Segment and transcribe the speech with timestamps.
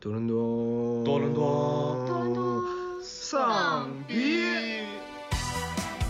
[0.00, 1.99] 多伦多，多伦多多伦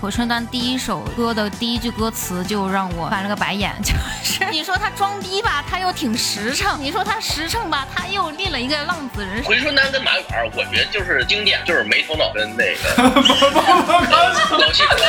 [0.01, 3.93] 回春丹第一首歌的第一句歌词就让我翻了个白眼， 就
[4.25, 9.49] 是你说他装逼吧，他又挺实诚；你说他实诚吧，他又立了一个浪子人设。
[9.51, 12.81] 回春丹跟马远，我觉得就是经典，就是没头脑跟那个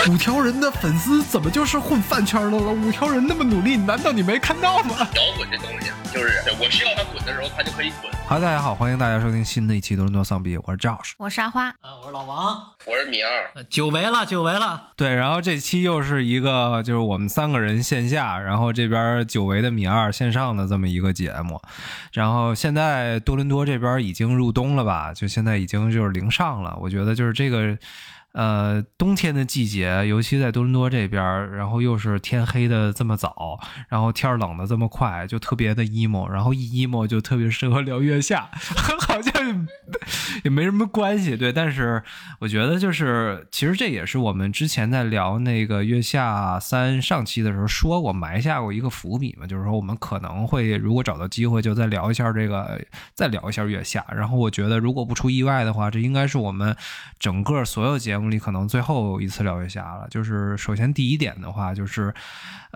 [0.11, 2.57] 五条人的粉丝怎么就是混饭圈的了？
[2.57, 5.07] 五条人那么努力，难道你没看到吗？
[5.15, 8.11] 摇滚这东西，就是我需要他滚的时候，他就可以滚。
[8.27, 11.13] 好，大家好，欢迎大家收听新的一期多伦多丧逼，我是 Josh。
[11.17, 21.61] 我是阿花，啊，我是老王，我是米二，呃久违了，久违了，对，然后这期又是一个就是我们三个人线下，然后这边久违的米二线上的这么一个节目，
[22.13, 25.13] 然后现在多伦多这边已经入冬了吧？
[25.13, 27.77] 就现在已经就是零上了，我觉得就是这个。
[28.33, 33.59] 呃，冬天的季节，尤其在多伦多这边，然后又是天黑的这么早，
[33.89, 38.49] 然后天冷的这么快，就特别的 emo，然后一 emo 就特别适合聊月下，
[38.99, 39.67] 好像
[40.43, 41.51] 也没什么关系，对。
[41.51, 42.01] 但是
[42.39, 52.79] 我觉得就是，其实这也是我们之前在聊那个月下三上期的时候说过，埋下过一个伏笔嘛，就是说我们可能会如果找到机会，就再聊一下这个，
[53.13, 54.05] 再聊一下月下。
[54.09, 56.75] 然后我觉得，如果不出意外的话，这应该是我们
[57.19, 60.07] 整个所有节目里可能最后一次聊月下了。
[60.09, 62.13] 就是首先第一点的话，就是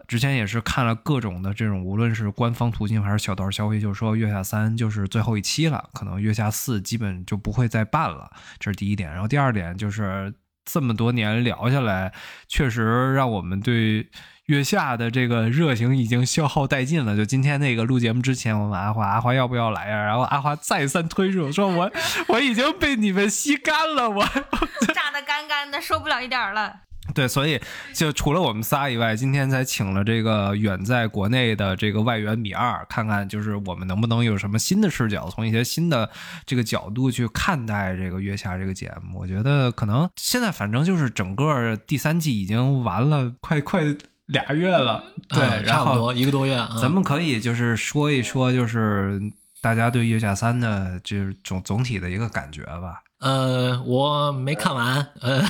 [0.07, 9.11] 之前也是看了各种的这种，无论是官方途径还是小道消息，就是说月下三就是最后一期了，可能月下四基本就不会再办了，这是第一点。
[9.11, 12.13] 然后第二点就是这么多年聊下来，
[12.47, 14.09] 确实让我们对。
[14.47, 17.17] 月下的这个热情已经消耗殆尽了。
[17.17, 21.91] 就今天那个录节目之前，我问阿华，阿华要不要来呀、然后阿华再三推说，说我
[22.29, 24.23] 我已经被你们吸干了，我
[24.93, 26.81] 炸的干干的，受不了一点了。
[27.13, 27.61] 对，所以
[27.93, 36.09] 就除了我们仨以外，今天才请了这个远在国内的这个外援米二，看看就是我们能不能有什么新的视角，从一些新的
[36.47, 39.19] 这个角度去看待这个月下这个节目。
[39.19, 43.83] 我觉得可能现在反正就是整个第三季已经完了，快快
[44.27, 46.77] 俩月了，对，啊然后差不多一个多月啊。
[46.81, 49.19] 咱们可以就是说一说，就是
[49.61, 53.01] 大家对月下三的就是总总体的一个感觉吧。
[53.19, 55.43] 呃，我没看完，呃，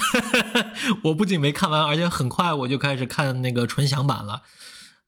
[1.04, 4.42] 我不仅没看完，而且很快我就开始看那个纯享版了。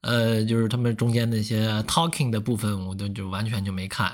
[0.00, 4.12] 呃，就是他们中间那些 talking 的部分，我都就完全就没看。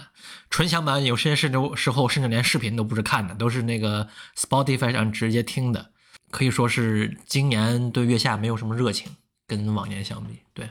[0.51, 5.91] 纯享版有些甚至时候甚至连视频都不是看的，都是那个 Spotify 上直接听的。
[6.31, 9.11] 可以说是今年对月下没有什么热情，
[9.47, 10.69] 跟往年相比，对。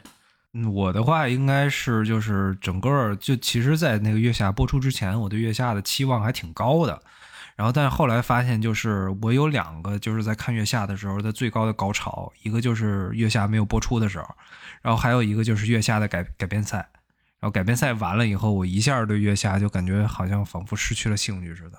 [0.72, 7.02] 我的话应该是就是整个就其实，在那个月下播出之前，我对月下的期望还挺高的。
[7.56, 14.28] 然后，但后来发现，就是我有两个，就是在看月下的时候的最高的高潮，一个就是月下没有播出的时候，
[14.82, 16.78] 然后还有一个就是月下的改改编赛。
[17.40, 21.78] 然后改编赛完了以后，我一下对月下就感觉好像仿佛失去了兴趣似的，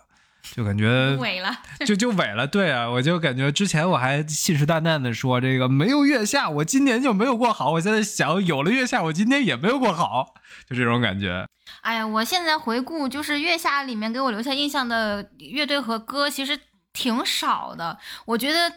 [0.52, 1.56] 就感觉萎了，
[1.86, 7.72] 就就萎了，对啊，我就感觉之前我还信誓旦旦的说这个没有月下，我今年就没有过好。
[7.72, 10.34] 我现在想有了月下，我今年也没有过好，
[10.68, 11.46] 就这种感觉。
[11.80, 16.58] 哎呀，我现在回顾，就是月下里面给我留下印象的乐队和歌，其实
[16.92, 17.98] 挺少的。
[18.26, 18.70] 我觉得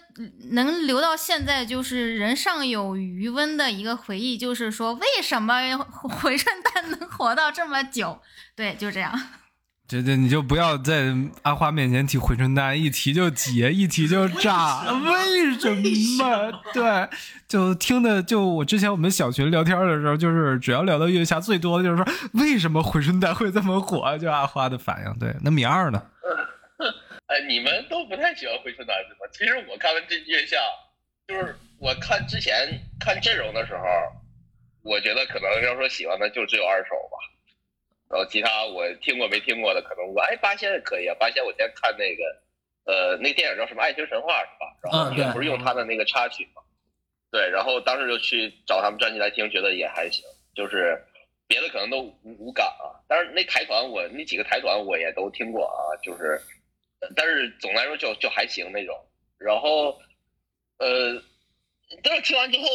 [0.51, 8.19] 能留到现在，就是人尚有余温的一个回忆，就是说为什么回春丹能活到这么久？
[8.55, 9.13] 对，就这样。
[9.87, 15.73] 这这你就不要在阿花面前提回春丹，一提就结，一提就炸， 为什
[16.17, 16.51] 么？
[16.75, 17.07] 对，
[17.47, 25.19] 就听的就我之前我们小群聊天的时候，就是只要聊到月下，最多的就是说为什么回春丹会这么火，就阿花的反应。
[25.19, 26.03] 对，那米二呢？
[27.27, 29.19] 哎，你们都不太喜欢回春丹是吧？
[29.31, 30.57] 其实我看完这月下，
[31.29, 32.53] 就是我看之前
[32.99, 33.83] 看阵容的时候，
[34.83, 37.15] 我觉得可能要说喜欢的就只有二手吧。
[38.09, 41.15] 然后其他我听过没听过的，可能我哎八仙也可以啊。
[41.19, 42.23] 八仙我先看那个
[42.85, 44.77] 呃那电影叫什么《爱情神话》是吧？
[44.83, 46.61] 然后也不是用他的那个插曲嘛？
[47.29, 50.23] 对，然后当时就去找他们专辑来听，觉得也还行，
[50.55, 50.97] 就是
[51.47, 52.95] 别的可能都无无感啊。
[53.09, 56.39] 但是那台团我那几个台团我也都听过啊，就是，
[57.01, 58.95] 呃但是总的来说就就还行那种。
[59.37, 59.99] 然后
[60.77, 61.21] 呃，
[62.01, 62.65] 但是听完之后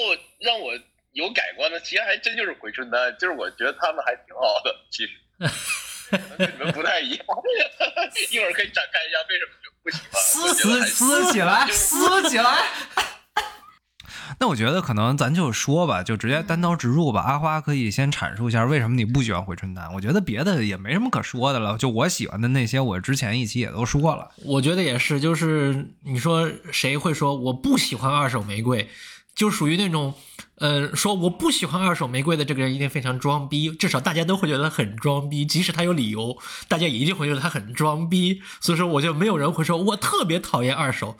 [0.40, 0.78] 让我
[1.12, 5.12] 有改观的，其实还真就是回春丹，就是我觉得他们还挺好的，其实。
[6.38, 7.24] 你们不太一样，
[8.30, 10.48] 一会儿可以展开一下为什么就不喜欢。
[10.48, 12.68] 我觉得还撕起来，撕起来。
[14.40, 17.20] 那我觉得可能咱就说吧，就直接单刀直入吧。
[17.20, 19.92] 阿花可以先阐述一下为什么你不喜欢回春丹。
[19.94, 24.30] 我觉得别的也没什么可说的了，就我喜欢的那些，我之前一期也都说了。
[24.44, 28.88] 我觉得也是，就是你说谁会说我不喜欢二手玫瑰？
[29.34, 30.14] 就属于那种，
[30.56, 36.36] 呃，说我不喜欢二手玫瑰的这个人一定非常装逼，至少大家都会觉得他很装逼，即使他有理由，
[36.68, 38.42] 大家也一定会觉得他很装逼。
[38.60, 41.16] 所以说，我就没有人会说我特别讨厌二手，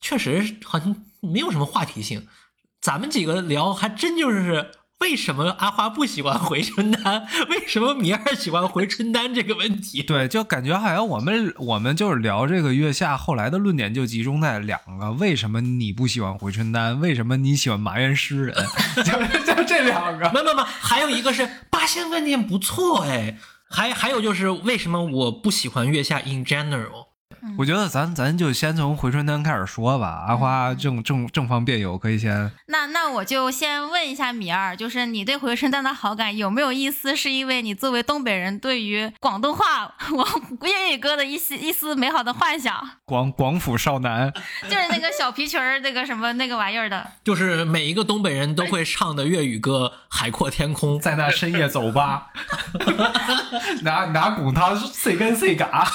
[0.00, 2.26] 确实好像没有什么话题性。
[2.80, 10.02] 咱们几个聊，还真就是为什么阿花不喜欢回春丹，为什么米二喜欢回春丹这个问题。
[10.04, 17.00] 对，就感觉好像我们我们就是聊这个月下，后来的论点就集中在两个：为什么你不喜欢回春丹？
[17.00, 18.54] 为什么你喜欢麻原诗人？
[18.96, 20.30] 就就这两个。
[20.32, 23.38] 没没没，还有一个是八仙饭店不错哎，
[23.68, 27.09] 还还有就是为什么我不喜欢月下 in general？
[27.58, 30.24] 我觉得咱咱就先从回春丹开始说吧。
[30.28, 32.50] 阿花正正正方辩友，可以先。
[32.66, 40.26] 那那我就先问一下米二，就是你对回春丹的好感有没有一丝是因为你作为东北人对于广东话我
[40.66, 42.74] 粤语歌的一丝一丝美好的幻想？
[43.04, 44.32] 广广府少男，
[44.64, 50.96] 就是那个小皮裙儿那个什么那个玩意儿的，就是每一个东北人都会唱的粤语歌《海阔天空》。
[51.00, 52.28] 在那深夜走吧，
[53.82, 55.90] 拿拿骨汤碎跟碎嘎。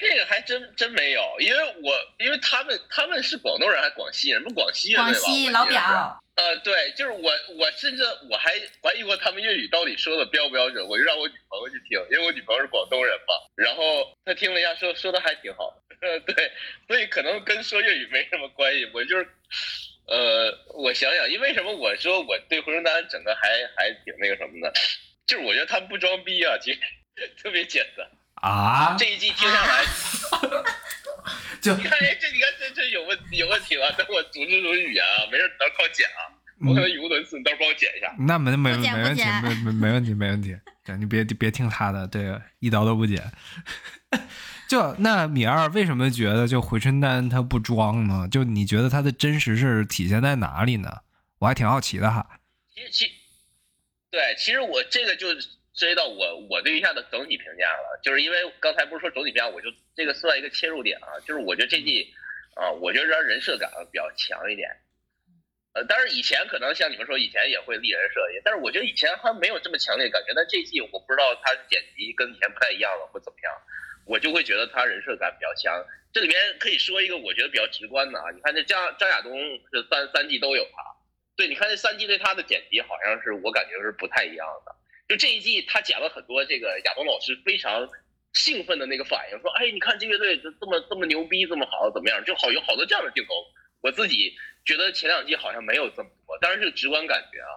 [0.00, 4.42] 这个还真真没有，因为我因为他们他们是广东人还是广西人？
[4.42, 5.26] 不广西人广对吧？
[5.28, 6.22] 西老表。
[6.36, 16.50] 呃，对，就是我，我甚至我还怀疑过他们粤语到底说的标不标准，我就让我女朋友去听，因为我女朋友是广东人嘛，然后她听了一下，说说的还挺好，呃， 对，
[16.88, 19.28] 所以可能跟说粤语没什么关系，我就是，
[20.06, 24.72] 呃，我想想，因为什么我说我对回春丹整个还还挺那个什么的，
[25.26, 26.80] 就是我觉得他们不装逼啊，其实
[27.36, 28.08] 特别简单，
[28.40, 29.84] 啊，这一季听下来，
[31.60, 36.20] 就你看，哎，这你看这这有问有问题了，等我组织组织语言啊，没事，到时候靠剪啊，
[36.66, 38.14] 我可能语无伦次，你到时候帮我剪一下。
[38.18, 40.56] 那没没没问题，没没没问题，没问题。
[40.84, 43.22] 对，你别别听他的，这个一刀都不剪。
[44.68, 48.26] 就那米二为什么觉得就回春丹他不装呢？
[48.30, 51.00] 就你觉得他的真实是体现在哪里呢？
[51.40, 52.26] 我还挺好奇的哈。
[52.72, 53.04] 其实其
[54.10, 62.12] 对，其实我这个就涉及到我我对于下的整体评价了，就是因为刚才不是说整体评价，我就这个算一个切入点啊，就是我觉得这季
[62.54, 64.68] 啊，我觉得让人设感比较强一点。
[65.72, 70.32] 呃，当然以前可能像你们说，以前也会立人设，也，但是我觉得以前还没有这么强烈感觉。
[70.34, 73.54] 但这季我不知道他剪辑跟以前不太一样了，或怎么样，
[74.04, 75.86] 我就会觉得他人设感比较强。
[76.12, 79.32] 这里面可以说一个我觉得比较直观的啊，你看这张张亚东
[79.72, 80.82] 是三三季都有他，
[81.36, 84.74] 对，你看这三季对他的剪辑好像是我感觉是不太一样的。
[85.10, 87.88] 就这一季他剪了很多这个亚东老师非常
[88.32, 92.24] 兴奋的那个反应，说哎，你看这乐队这这么这么牛逼，这么好，怎么样？
[92.24, 93.34] 就好有好多这样的镜头。
[93.80, 94.32] 我自己
[94.64, 97.50] 觉得前两季好像没有这么多，当然是直观感觉啊，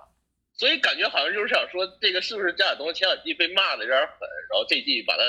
[0.56, 4.18] 所以感觉好像就是想说，这个是不是张亚东前两季被骂的有点狠，
[4.50, 5.22] 然后这季把他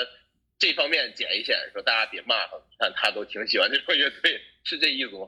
[0.57, 5.27] 这方面剪一剪，说大家别骂他，看他都挺喜欢这种乐队，是这意思吗？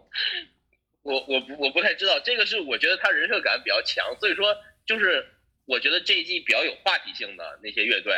[1.04, 4.58] 我我我不太知道，这个是我觉得他人设感比较强，所以说
[4.88, 5.24] 就是
[5.68, 8.16] 我觉得这一季比较有话题性的那些乐队，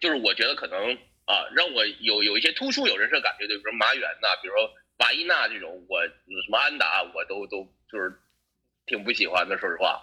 [0.00, 0.94] 就是我觉得可能
[1.26, 4.74] 啊让我有有一些突出有人设感觉的，比如说麻原呐，比如说。
[4.98, 8.14] 瓦伊娜这种，我什么安达，我都都就是
[8.86, 10.00] 挺不喜欢的，说实话。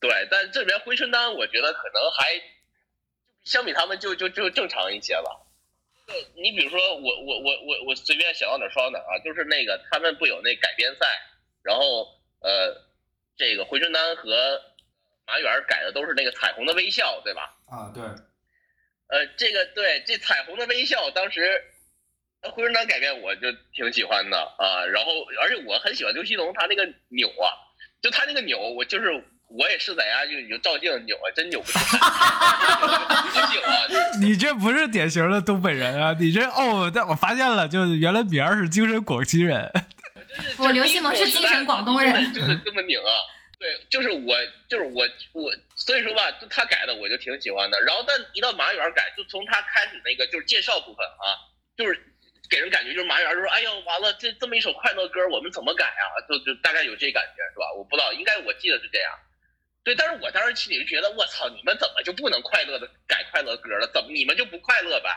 [0.00, 2.42] 对，但这里边回春丹，我觉得可能还
[3.42, 5.46] 相比他们就就就正常一些了。
[6.06, 11.06] 对，你比如说我我我我我随便想到哪说到哪啊，就是那个他们不有那改编赛，
[11.62, 12.06] 然后
[12.40, 12.84] 呃，
[13.38, 14.60] 这个回春丹和
[15.26, 17.54] 马远改的都是那个彩虹的微笑，对吧？
[17.66, 18.02] 啊，对。
[18.02, 21.62] 呃，这个对这彩虹的微笑，当时。
[22.54, 27.48] 回春丹改编我就挺喜欢的啊，然后而且我很喜欢刘西龙他那个扭啊，
[28.02, 29.08] 就他那个扭，我就是
[29.48, 33.88] 我也是在家就就照镜子扭啊，真扭不出来，扭啊！
[34.20, 39.72] 你这不是典型的东北人啊，你这哦，但我发现了，就是原来米儿是精神广西人，
[40.60, 43.08] 我刘西龙是精神广东人，就是这么拧啊。
[43.64, 44.36] 对，就是我，
[44.68, 47.80] 就是我，我所以说吧，就他改的我就挺喜欢的。
[47.80, 51.40] 然后但一到马远改，就从他开始那个就是介绍部分啊，
[51.76, 52.10] 就是。
[52.50, 57.72] 给人感觉就是马远就说：“哎呦，完了，这这么一首快乐歌，我们怎么改啊？”就就大概有这感觉是吧？
[57.72, 59.10] 我不知道，应该我记得是这样。
[59.82, 63.90] 对，但是我当时心里就觉得，我操，你们怎么就不能快乐的改快乐歌了？
[63.94, 65.10] 怎么你们就不快乐呗？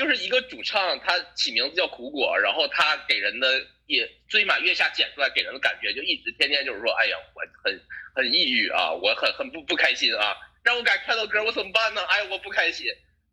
[0.00, 7.78] 就是一个主唱，他起名字叫苦果，然后他给人的也最满月下剪出来给人的感觉，就一直天天就是说：“哎呀，我很
[8.14, 12.02] 很抑郁啊，我很很不不开心啊，让我改快乐歌，我怎么办呢？
[12.08, 12.86] 哎，我不开心。”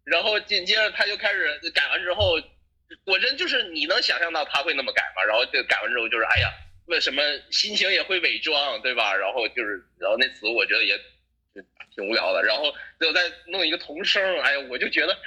[0.04, 2.38] 然后紧接着他就开始改完之后。
[3.04, 5.22] 果真就是你能想象到他会那么改吗？
[5.28, 6.50] 然后就改完之后就是哎呀，
[6.86, 7.22] 为什么
[7.52, 9.14] 心情也会伪装，对吧？
[9.14, 10.98] 然后就是，然后那词我觉得也
[11.94, 12.42] 挺无聊的。
[12.44, 15.18] 然后最后再弄一个童声，哎呀，我就觉得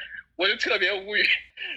[0.41, 1.23] 我就特别无语。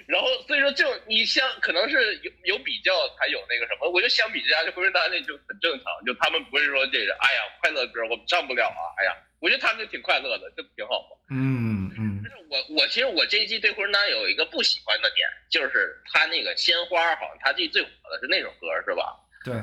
[0.07, 11.17] 然后所以说就你相可能是有有比较才有那个什么，我就相比之下，就回春丹那就很正常，就他们不是说这个哎呀快乐歌我们唱不了啊，哎呀，我觉得他们就挺快乐的，就挺好嘛。
[11.29, 19.19] 嗯嗯但是我我其实我这一季对回春丹有一个不喜欢的点，就是他那个鲜花好像他这最火的是那首歌是吧？
[19.43, 19.53] 对，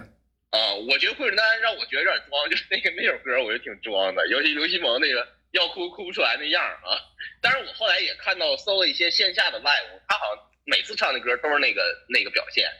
[0.50, 6.98] 啊、我觉得惠春丹让我觉得有点装，就是那个那首歌，我觉得挺装的，尤其刘西蒙那个要哭哭不出来那样啊。
[7.40, 12.70] 但是我后来也看到搜了一些线下的 live，他好像每次唱的歌都是那个那个表现。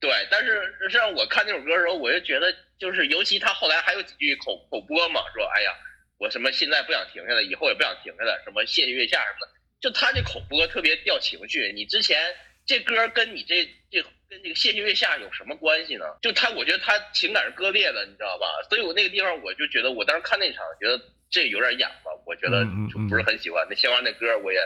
[0.00, 5.76] 对，但是实际上我看那首歌的时候，我就觉得就是，尤其他后来还有几句口口播嘛，说哎呀，
[6.18, 11.70] 我什么现在不想停下来，以后也不想停下来，什么谢谢月下什么的，就他这口播特别掉情绪。
[11.74, 16.06] 你之前这歌跟你这这跟这个谢谢月下有什么关系呢？
[16.22, 18.46] 就他，我觉得他情感是割裂的，你知道吧？
[18.70, 20.98] 所以我那个地方我就觉得，我当时看那场觉得
[21.30, 23.66] 这有点演了，我觉得就不是很喜欢。
[23.70, 24.60] 那鲜花那歌我也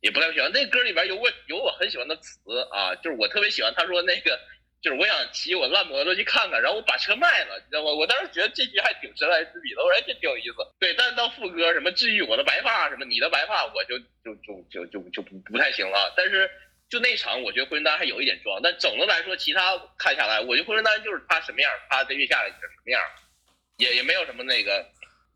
[0.00, 2.38] 也不太喜欢，那歌里边有我有我很喜欢的词
[2.70, 4.38] 啊，就是我特别喜欢他说那个。
[4.82, 7.92] 就是我想骑我烂摩托去看看，然后我把车卖了，你知道吗？
[7.92, 10.56] 我当时觉得这句还挺神来之笔的，我说哎这挺有意思。
[10.80, 16.12] 对，但是到副歌什么治愈我的白发，什么你的白发，我就就就就就就不不太行了。
[16.16, 16.50] 但是
[16.90, 23.00] 就那场，我觉得回春丹还有一点装，但总的来说，其他看下来，我觉得回春丹就是他什么样，他在月下里是什么样，
[23.76, 24.84] 也也没有什么那个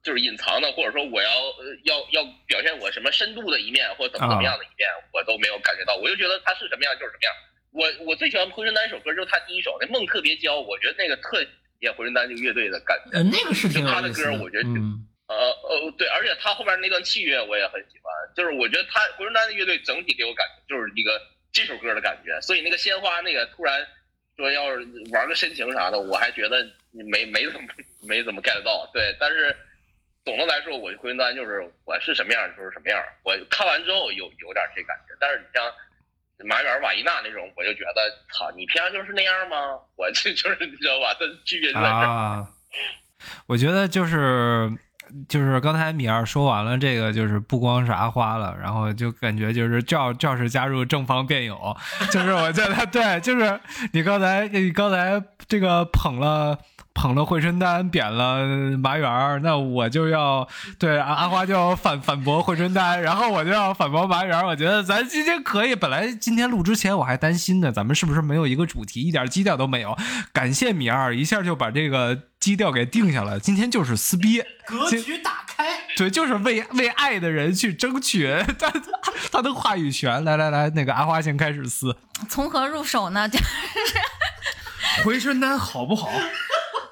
[0.02, 5.96] 就是隐藏的，或者说我要呃要要表现我什么深度的一面，或者怎么怎么样的一面，我都没有感觉到。
[5.96, 7.34] 我就觉得他是什么样就是什么样。
[7.72, 11.50] 我我最喜欢回春丹一首歌就是他第一首那梦特别娇，我觉得那个特体
[11.80, 13.18] 现回春丹这个乐队的感觉。
[13.18, 21.20] 呃，那个是挺有他的歌我觉得挺嗯，呃呃，对，而且他后边那段器乐我也很喜欢，就是我觉得他回春丹的乐队整体给我感觉就是一个
[21.52, 23.84] 这首歌的感觉，所以那个鲜花那个突然
[24.36, 27.68] 说要是玩个深情啥的，我还觉得没没怎么
[28.02, 29.54] 没怎么 get 到，对，但是
[30.26, 35.64] 总的来说，我回春丹就是我是什么样就是什么样，我看完之后有有点这感觉，但是你像。
[36.44, 39.56] 马远、瓦伊娜那种，我就觉得，操，你平常就是那样吗？
[39.96, 41.16] 我这 就是你知道吧？
[41.18, 42.06] 它区别就在这儿。
[42.06, 42.46] 啊，
[43.46, 44.70] 我觉得就是
[45.30, 51.74] 就是刚才米二说完了这个，就是不光是阿花了，然后就感觉就是赵赵氏加入正方辩友，
[52.12, 53.58] 就是我觉得对，就是
[53.94, 55.18] 你刚才你刚才
[55.48, 56.58] 这个捧了。
[56.96, 58.42] 捧了惠春丹，贬了
[58.78, 60.48] 马远儿，那我就要
[60.78, 64.46] 对阿阿花就要反反驳惠春丹，然后我就要反驳马远儿。
[64.46, 69.94] 我觉得咱今天可以，本来今天录之前我还担心呢，咱们是不是没有一个主题，一点基调都没有？
[70.32, 75.66] 感谢米二一下就把这个基调给定下来，今天就是撕逼，格局打开。
[75.96, 78.72] 对，就是为为爱的人去争取他
[79.30, 80.24] 他的话语权。
[80.24, 81.94] 来来来，那个阿花先开始撕，
[82.28, 83.28] 从何入手呢？
[83.28, 83.38] 就
[85.04, 86.08] 回春丹好不好？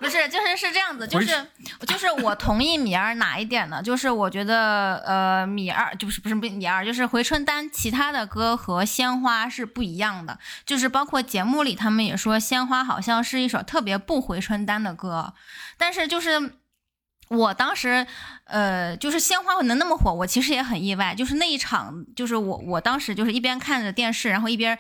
[0.04, 1.46] 不是，就是是这样子，就是
[1.86, 3.82] 就是我同意米二哪一点呢？
[3.82, 15.32] 就是我觉得呃，米二就是不是米二，就是回春丹其他的歌和鲜花是不一样的，就是包括节目里他们也说鲜花好像是一首特别不回春丹的歌，
[15.78, 16.52] 但是就是。
[17.28, 18.06] 我当时，
[18.44, 21.14] 呃，就是鲜花能那么火，我其实也很意外。
[21.14, 24.78] 就是那一场，就是我我当时就是一边看着电视，然后一边，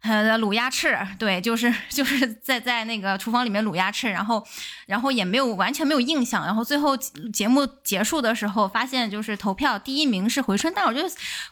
[0.00, 4.46] 呃，卤鸭翅，对，就是 就是在在那个厨房里面卤鸭翅，然后
[4.86, 6.96] 然后也没有完全没有印象，然后最后
[7.32, 11.00] 节目结束的时候，发现就是投票第一名是回春丹，我就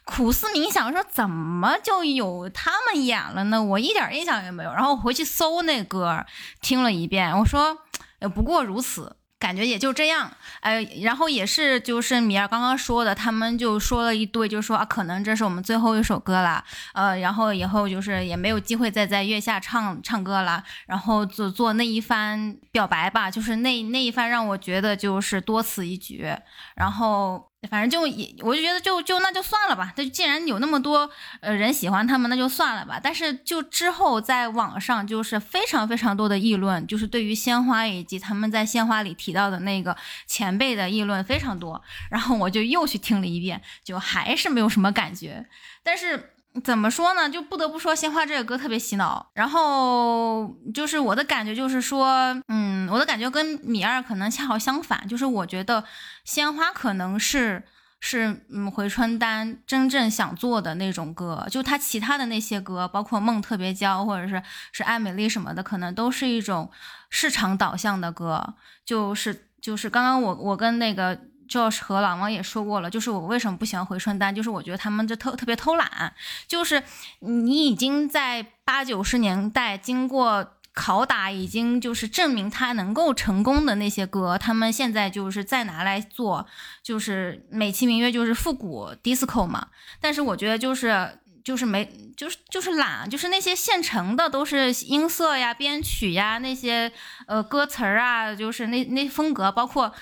[0.05, 3.63] 苦思冥想说怎么就有他们演了呢？
[3.63, 4.73] 我一点印象也没有。
[4.73, 6.25] 然后回去搜那歌，
[6.61, 7.77] 听了一遍，我说，
[8.21, 9.17] 呃，不过如此。
[9.39, 16.65] 感觉也就这样，呃，然后也是就是米儿刚刚说的，他们就说了一堆，就说啊，可能这是我们最后一首歌了，
[16.95, 26.27] 呃，然后以后就是也没有机会再在月下唱唱歌了，然后做做那一番表白吧，就是那那一番让我觉得就是多此一举，
[26.75, 31.11] 然后反正就也我就觉得就就那就算了吧，他既然有那么多
[31.41, 33.01] 呃人喜欢他们，那就算了吧。
[33.03, 39.97] 但是就之后在网上就是非常非常多的议论，就是对于鲜花以及他们在鲜花里提到的那个
[40.27, 45.47] 前辈的议论非常多，然后我就又去听了一遍，就还是没有什么感觉，
[45.83, 46.33] 但是。
[46.65, 47.29] 怎么说呢？
[47.29, 49.31] 就不得不说，《鲜花》这个歌特别洗脑。
[49.35, 52.09] 然后就是我的感觉，就是说，
[52.49, 55.83] 嗯，我的感觉跟米二可能恰好相反，就是我觉得
[56.25, 57.63] 《鲜花》可能是
[58.01, 66.71] 是嗯回春丹真正想做的那种歌，就他其他的那些歌，包括《梦特别娇》或者是是《爱美丽》什么的，可能都是一种
[67.11, 71.19] 市场导向的歌，就是就是刚刚我我跟那个。
[71.49, 76.15] Josh 和老王也说过了，就是我为什么不喜欢回春丹，就是我觉得他们这特特别偷懒，
[76.47, 76.83] 就是
[77.21, 86.47] 你已经在八九十年代经过拷打已经就是证明他能够成功的那些歌，他们现在就是再拿来做，
[86.83, 89.69] 就是美其名曰就是复古 disco 嘛。
[90.01, 96.93] 但是我觉得就是就是没就是就是懒，就是那些现成的都是音色呀、编曲呀那些
[97.27, 99.95] 呃歌词儿啊，就是那那风格，包括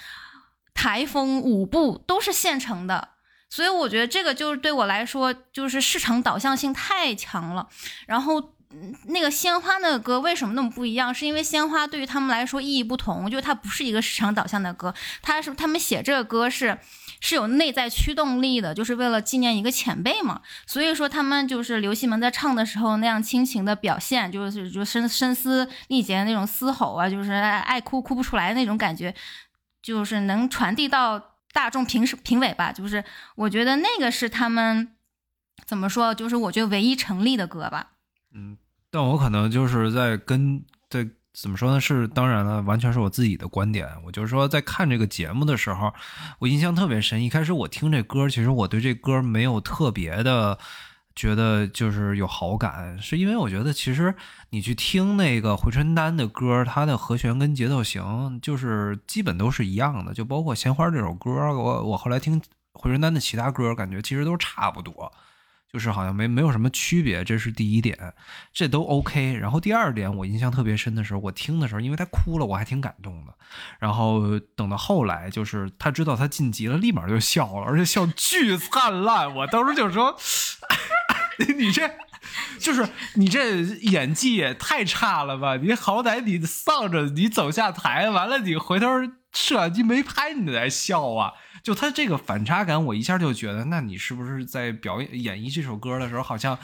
[0.75, 3.09] 台风舞步都是现成的。
[3.49, 7.69] 所以我觉得这个就是对我来说，就是市场导向性太强了。
[8.07, 8.51] 然后。
[9.07, 11.15] 那个鲜花那个歌为什么那么不一样？
[11.15, 16.77] 是因为鲜花对于他们来说意义不同，就是它不是一个市场导向的歌，它是他们写这个歌是
[17.21, 20.41] 是有内在驱动力的，就是为了纪念一个前辈嘛。
[20.67, 29.15] 所以说他们就是刘锡门在唱的时候那样亲情的表现，就是就声声嘶力竭那种嘶吼啊，就是爱哭哭不出来那种感觉，
[29.85, 32.73] 就是能传递到大众评评委吧。
[32.73, 33.05] 就是
[33.37, 34.97] 我觉得那个是他们
[35.65, 37.93] 怎么说，就是我觉得唯一成立的歌吧。
[38.35, 38.57] 嗯。
[38.91, 41.81] 但我可能就是在跟在怎么说呢？
[41.81, 43.89] 是当然了，完全是我自己的观点。
[44.05, 45.93] 我就是说，在看这个节目的时候，
[46.39, 47.25] 我印象特别深。
[47.25, 50.57] 一开始我听这歌，其实我对这歌没有特别的
[51.17, 54.15] 觉得就是有好感，是因为我觉得其实
[54.51, 60.13] 你去听那个回春丹的歌，它的和弦跟节奏型就是基本都是一样的。
[60.13, 62.43] 就包括《鲜花》这首歌，我我后来听
[62.73, 65.13] 回春丹的其他歌，感觉其实都差不多。
[65.73, 67.99] 就是好像没没有什么区别，这是第一点，
[68.53, 69.35] 这都 OK。
[69.35, 73.35] 然后第二点，我印象特别深的时候，我听的时候，因为他哭了，我还挺感动的。
[73.81, 79.35] 然后等到后来，就是他知道他晋级了，立马就笑了，而且笑 巨灿烂。
[79.35, 80.17] 我当时就说
[81.59, 81.91] ：“你这
[82.59, 85.57] 就是你这演技也太差了吧？
[85.57, 88.87] 你好歹你丧着你走下台，完了你回头
[89.33, 91.33] 摄像机没拍你在笑啊。”
[91.65, 96.59] 就他这个反差感，我一下就觉得，那你是不是在表演演绎这首歌的时候，好像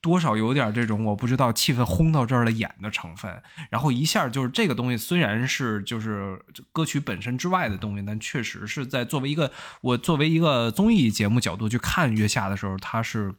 [0.00, 3.42] 多少有点这种我不知道气氛烘到这儿了演的成分？
[3.68, 6.40] 然后一下就是这个东西，虽然是就是
[6.70, 9.50] 歌曲本身之外的东西，但确实是在作为一个
[9.80, 13.34] 我作为一个综艺节目角度去看《月下》的时候，他是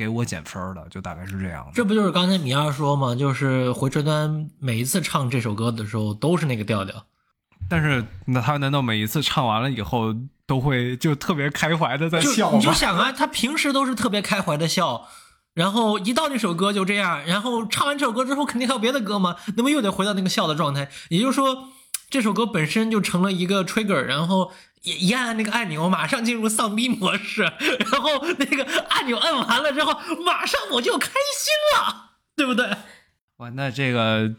[0.00, 1.70] 给我减分的，就大概是这样。
[1.74, 3.14] 这不就是刚才米娅说吗？
[3.14, 7.04] 就是回春丹每一次唱这首歌的时候都是那个调调，
[7.68, 10.14] 但是那他难道每一次唱完了以后？
[10.50, 15.06] 都会就特别开怀的在笑，你就想啊，他平时都是特别开怀的笑，
[15.54, 20.90] 然后一到这首歌就这样，然后唱完这首歌之后肯定还有别的歌嘛，那么又得回到那个笑的状态。
[21.08, 21.68] 也就是说，
[22.10, 24.50] 这首歌本身就成了一个 trigger，然后
[24.82, 29.92] 一一按那个按钮，马上进入丧逼模式，然后那个按钮按完了之后，
[30.24, 32.66] 马上我就开心了，对不对？
[33.36, 34.34] 哇，那这个。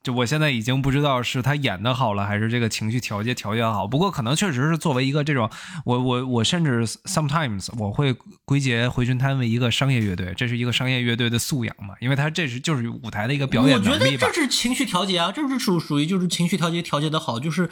[0.00, 3.86] 就我现在已经不知道是他演的好了，还是这个情绪调节调节好。
[3.86, 5.50] 不过可能确实是作为一个这种，
[5.84, 8.14] 我我我甚至 sometimes 我会
[8.44, 11.94] 归结回春滩为一个商业乐队，这是一个商业乐队的素养嘛？
[12.00, 14.04] 因为他这是就是舞台的一个表演能力吧。
[14.04, 17.68] 我觉得这是情绪调节啊，这是属属于就是情绪调节调节的好，就是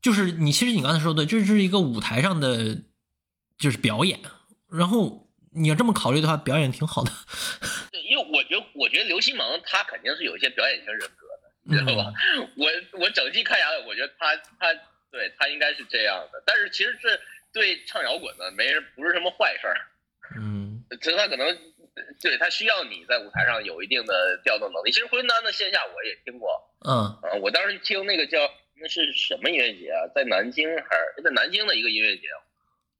[0.00, 2.78] 就是你其实你刚才说的，这是一个舞台上的
[3.58, 4.20] 就是表演，
[4.70, 7.10] 然后你要这么考虑的话，表演挺好的。
[8.08, 11.38] 因为我觉得我觉得刘西蒙他肯定是有一些表演型人格的。
[11.68, 12.10] 知道吧？
[12.56, 14.72] 我我整季看下来，我觉得他他
[15.10, 17.20] 对他应该是这样的，但是其实这
[17.52, 19.76] 对唱摇滚的没人不是什么坏事儿。
[20.40, 21.46] 嗯，其实他可能
[22.22, 24.90] 对他需要你在舞台上有一定的调动能力。
[24.90, 26.48] 其实回春丹的线下我也听过，
[26.86, 28.38] 嗯啊，我当时听那个叫
[28.80, 32.28] 那是什么音乐节啊，在南京还是在南京的一个音乐节，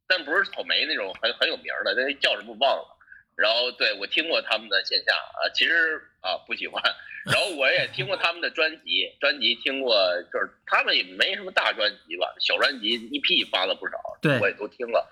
[0.06, 2.96] 但不是草莓那种很很有名的，那叫什么忘了。
[3.36, 6.82] 然后对我听过他们的线下啊，其实啊不喜欢。
[7.24, 9.94] 然后我也听过他们的专辑，专辑听过，
[10.32, 15.08] 就是他们也没什么大专辑吧，小专辑 EP 发了不少，对，我也都听了，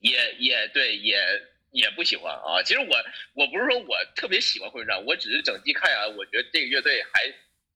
[0.00, 1.16] 也也对，也
[1.70, 2.62] 也不喜欢啊。
[2.62, 2.96] 其实我
[3.32, 7.32] 我不是说我特别喜欢混战，我只是整体看下来，我觉得这个乐队还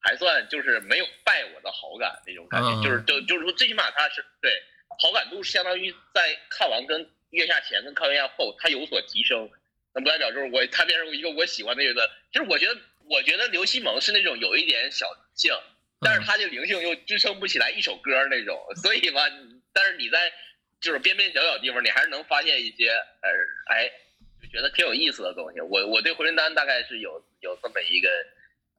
[0.09, 4.51] 还算就是没有败我的好感那种感觉，就是就就是说最起码他是对
[4.99, 9.51] 好感度相当于在看完跟月下前跟看完月下后，他有所提升。
[9.93, 12.11] 那不代表就是我，他变成一个我喜欢的角色。
[12.33, 15.53] 就是我觉得，我觉得刘西蒙是那种有一点小性，
[16.01, 18.59] 但是他这灵性又支撑不起来一首歌那种。
[18.77, 19.21] 所以吧，
[19.75, 20.33] 但是你在
[20.81, 23.29] 就是边边角角地方，你还是能发现一些呃，
[23.75, 23.91] 哎，
[24.41, 25.61] 就觉得挺有意思的东西。
[25.61, 28.09] 我我对回林丹大概是有有这么一个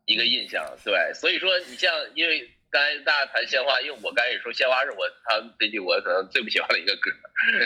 [0.09, 1.13] 一个印象，对。
[1.13, 2.49] 所以说，你像因为。
[2.71, 7.09] 刚才大家谈鲜花，因为我刚才也说鲜花是我他这句我可能最不喜欢的一个歌，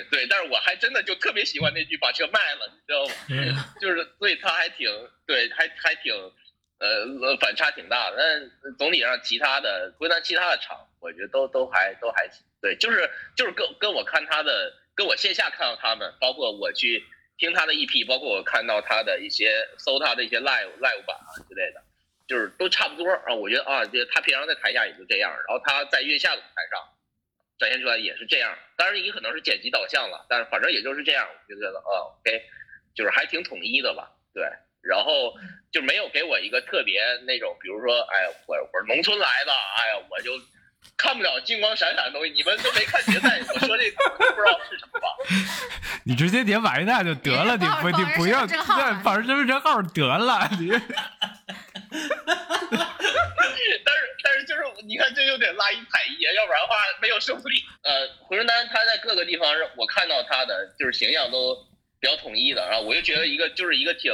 [0.09, 3.05] 对，但是我还真的就特别喜欢那句把车卖了，你知道
[3.51, 3.75] 吗？
[3.81, 4.87] 就是所以他还挺
[5.27, 6.13] 对，还还挺
[6.79, 8.15] 呃反差挺大的。
[8.17, 12.41] 但总体上其他的，归他其他的场，我觉得都都还都还行。
[12.61, 17.03] 对，就是就是跟跟我看他的，跟我线下看到他们，包括我去
[17.37, 21.83] 听他的 EP，包括我看到他的一些搜他的一些 live live 版啊之类的。
[22.27, 23.33] 就是都差不多啊。
[23.33, 26.79] 我觉得啊，这他平常在台下也就这样，然后他在月下的舞台上
[27.59, 28.53] 展现出来也是这样。
[28.77, 32.41] 当然也可能是剪辑导向了，但是反正也就是这样，我就觉得啊，OK，
[32.95, 34.43] 就是还挺统一的吧，对。
[34.83, 35.33] 然后
[35.71, 40.31] 就没有给我一个特别那种，比如说，哎，我我是农村来的，哎呀，我就
[40.97, 42.33] 看不了金光闪闪的东西。
[42.33, 45.07] 你们都没看决赛，我说这个不知道是什么吧？
[46.03, 48.57] 你直接点瓦伊娜就得了，你不你不要对
[49.03, 50.49] 绑上身份证号得了。
[51.93, 51.99] 你
[53.85, 57.63] 但是但是就是你看，这就得拉一排一啊，要不然的话没有胜负力。
[57.83, 61.55] 呃，回春丹他在各个地方，我看到他的就是形象都
[61.99, 64.11] 比较统一的，然后我就觉得一个就是一个挺。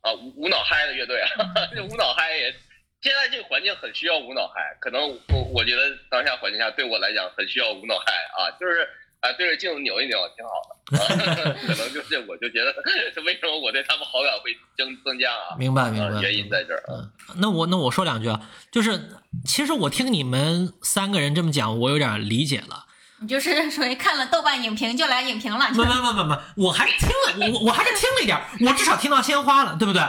[0.00, 1.28] 啊，无无脑嗨的乐队啊，
[1.74, 2.54] 这无脑嗨也，
[3.02, 8.88] 现在这个环境很需要无脑嗨，可能我我觉得当下环境下对我来讲很需要无脑嗨啊，就是
[9.20, 10.50] 啊对着镜子扭一扭挺好
[10.86, 12.72] 的，啊、 可能就是我就觉得
[13.24, 15.56] 为什么我对他们好感会增增加啊？
[15.58, 16.82] 明白明白，原因在这儿。
[16.88, 19.10] 嗯，那我那我说两句啊，就是
[19.44, 22.86] 其实我听你们三个人这么讲，我有点理解了。
[23.20, 25.66] 你就是属于看了豆瓣影评就来影评了？
[25.74, 30.00] 不不不不不，我还听了，我我还是听了一点，我至少听到鲜花了，对不对？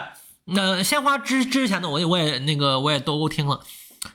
[0.51, 3.59] 那鲜花之之前的我也我也那个我也都听了，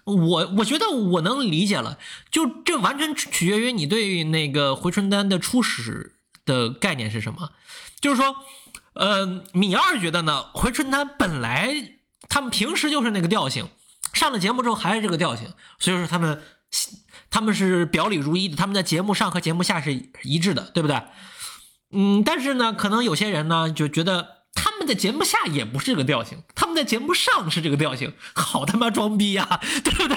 [0.05, 1.99] 我我觉得我能理解了，
[2.31, 7.51] 就这完全取决于你对那个回春丹的初始的概念是什么，
[8.01, 8.37] 就是说，
[8.95, 11.97] 呃，米二觉得呢，回春丹本来
[12.29, 13.69] 他们平时就是那个调性，
[14.13, 16.43] 上了节目之后还是这个调性，所以说他们。
[17.31, 19.93] 他们是表里如一的，他们在节目上和节目下是
[20.23, 21.03] 一致的，对不对？
[21.91, 24.44] 嗯，但是呢，可能有些人呢就觉得
[24.75, 30.17] 他们在节目下也不是这个调性，他们在节目上是这个调性，好他妈装逼呀， 对不对？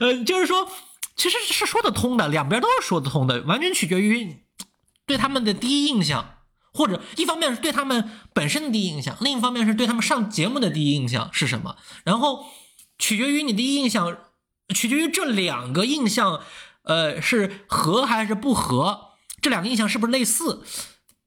[0.00, 0.70] 呃，就是说，
[1.16, 4.44] 其实是说得通的，两边都是说得通的，完全取决于
[5.06, 6.34] 对他们的第一印象，
[6.74, 12.44] 或者一方面是对他们本身的第一印象，另一方面是对他们上节目的第一印象是什么，然后
[12.98, 14.18] 取决于你第一印象。
[14.72, 16.42] 取决于这两个印象，
[16.84, 19.16] 呃，是合还是不合？
[19.42, 20.62] 这两个印象是不是类似，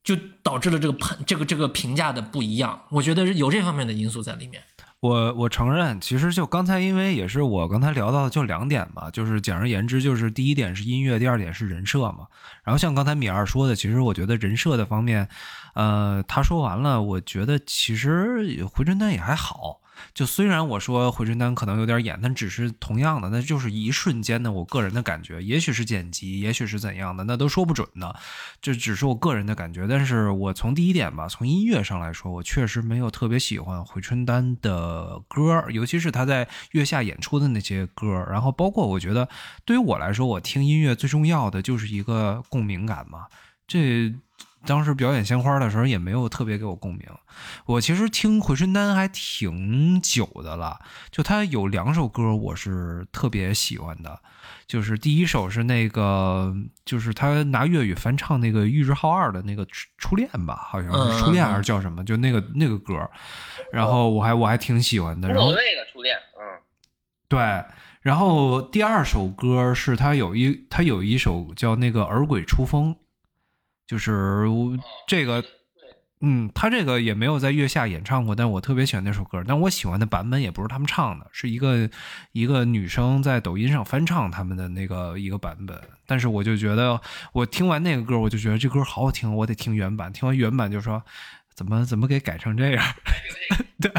[0.03, 2.81] 就导致了这个判这个这个评价的不一样。
[2.89, 4.61] 我觉得有这方面的因素在里面。
[4.99, 12.27] 我我承认，其实就刚才因为也是我刚才聊到的就两点嘛，就是简而言之，就是第一点是音乐，第二点是人设嘛。
[12.63, 15.27] 然后像刚才米二说的，其实我觉得人设的方面，
[15.73, 19.81] 呃，他说完了，我觉得其实回春丹也还好。
[20.13, 28.15] 就虽然我说回春丹可能有点演，但只是同样的，那就是一瞬间的我个人的感觉，也许是剪辑，也许是怎样的，那都说不准的。
[28.61, 29.87] 这只是我个人的感觉。
[29.87, 38.25] 但是我从第一点吧，从音乐上来说，我确实没有特别喜欢回春丹的歌，尤其是他在月下演出的那些歌。
[38.29, 39.27] 然后包括我觉得，
[39.65, 43.27] 对于我来说，我听音乐最重要的就是一个共鸣感嘛。
[43.67, 44.13] 这。
[44.65, 47.01] 当时表演鲜花的时候也没有特别给我共鸣。
[47.65, 50.79] 我其实听回春丹还挺久的了，
[51.11, 54.19] 就他有两首歌我是特别喜欢的，
[54.67, 56.53] 就是第一首是那个，
[56.85, 63.09] 就是他拿粤语翻唱那个玉置浩二的那个初初恋吧，好像是初恋还是叫什么，就那个那个歌，
[63.71, 65.27] 然后我还我还挺喜欢的。
[65.27, 66.61] 然后那个初恋，嗯，
[67.27, 67.63] 对。
[68.01, 72.95] 然后第二首歌是他有一他有一首叫那个耳鬼出风。
[73.85, 74.47] 就是
[75.07, 75.43] 这个，
[76.21, 79.43] 嗯，他这个也没有在月下演唱过，但我特别喜欢那首歌。
[79.45, 81.89] 但我喜欢的版本也不是他们唱的，是一个
[82.31, 85.79] 一个女生在抖音上翻唱他们的那个一个版本。
[86.05, 86.99] 但是我就觉得，
[87.33, 90.11] 我听完那个歌，我就觉得这歌好好听，我得听原版。
[90.13, 91.03] 听完原版就说，
[91.53, 92.85] 怎么怎么给改成这样？
[93.81, 93.91] 对，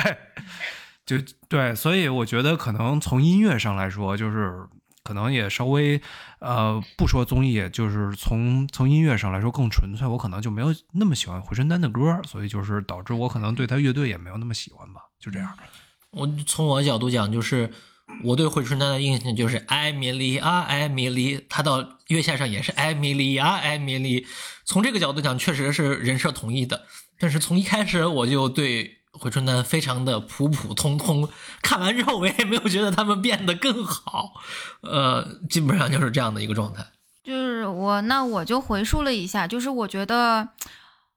[1.04, 1.16] 就
[1.48, 4.66] 对，所以我觉得可能从音乐上来说，就是。
[5.04, 6.00] 可能也稍微，
[6.40, 15.56] 呃，不说综艺，就是从从音乐上来说更纯粹，我可能就没有那么喜欢回春丹的歌，所以就是导致我可能对他乐队也没有那么喜欢吧，就这样。
[16.10, 17.70] 我从我的角度讲，就是
[18.22, 24.26] 我对回春丹的印象就是艾米丽啊，艾米丽，他到月下上也是艾米丽啊，艾米丽。
[24.64, 26.86] 从这个角度讲，确实是人设统一的，
[27.18, 29.03] 但是从一开始我就对。
[29.18, 31.29] 回春丹非常的普普通通，
[31.62, 34.33] 看完之后我也没有觉得他们变得更好，
[34.83, 36.85] 呃，基本上就是这样的一个状态。
[37.22, 40.48] 就是我，那我就回述了一下，就是我觉得，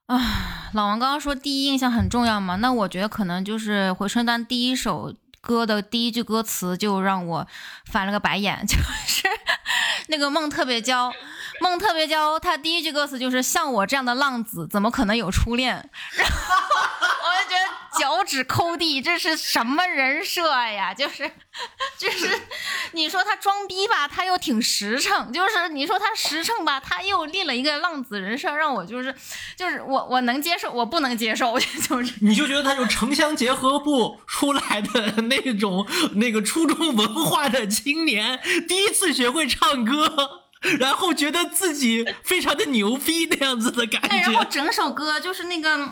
[0.05, 7.47] 啊，老王刚刚说第一印象很重要嘛，那我觉得可能就是回春丹第一首歌的第一句歌词就让我
[7.85, 9.27] 翻了个白眼， 就是
[10.07, 11.11] 那个梦特别娇，
[11.59, 15.89] 梦特别娇，他第一句歌词就是像我这样的浪子怎么可能有初恋？
[16.15, 16.35] 然后
[17.27, 20.93] 我就觉得脚趾抠地，这是什么人设呀？
[20.93, 21.29] 就是，
[21.97, 22.29] 就是，
[22.91, 29.13] 你说他装逼吧，他又挺实诚；就是你说他实诚吧，他又立了一个浪子人设，让我就是
[29.55, 40.43] 就是我我能接受，我不能接受，就是你就觉得他就城乡结合部出来的那种那个初中文化的青年，第一次学会唱歌，
[40.79, 44.43] 然后觉得自己非常的牛逼那样子的感觉，然后。
[44.45, 45.89] 整首歌就是那个，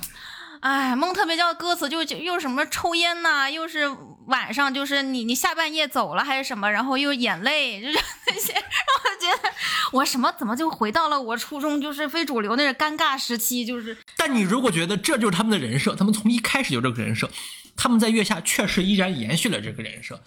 [0.62, 3.88] 哎，梦特别教的歌词就就又什么抽烟呐、又是
[4.28, 9.50] 晚上就是你你下半夜走了还是什么，然后又眼泪，就是 那些，让我觉得
[9.92, 17.30] 我什么怎么就回到了我初中就是非主流那个尴尬时期，就是但你如果觉得这就是他们的人设，他们从一开始就这个人设，
[17.76, 20.24] 他们在月下确实依然延续了这个人设，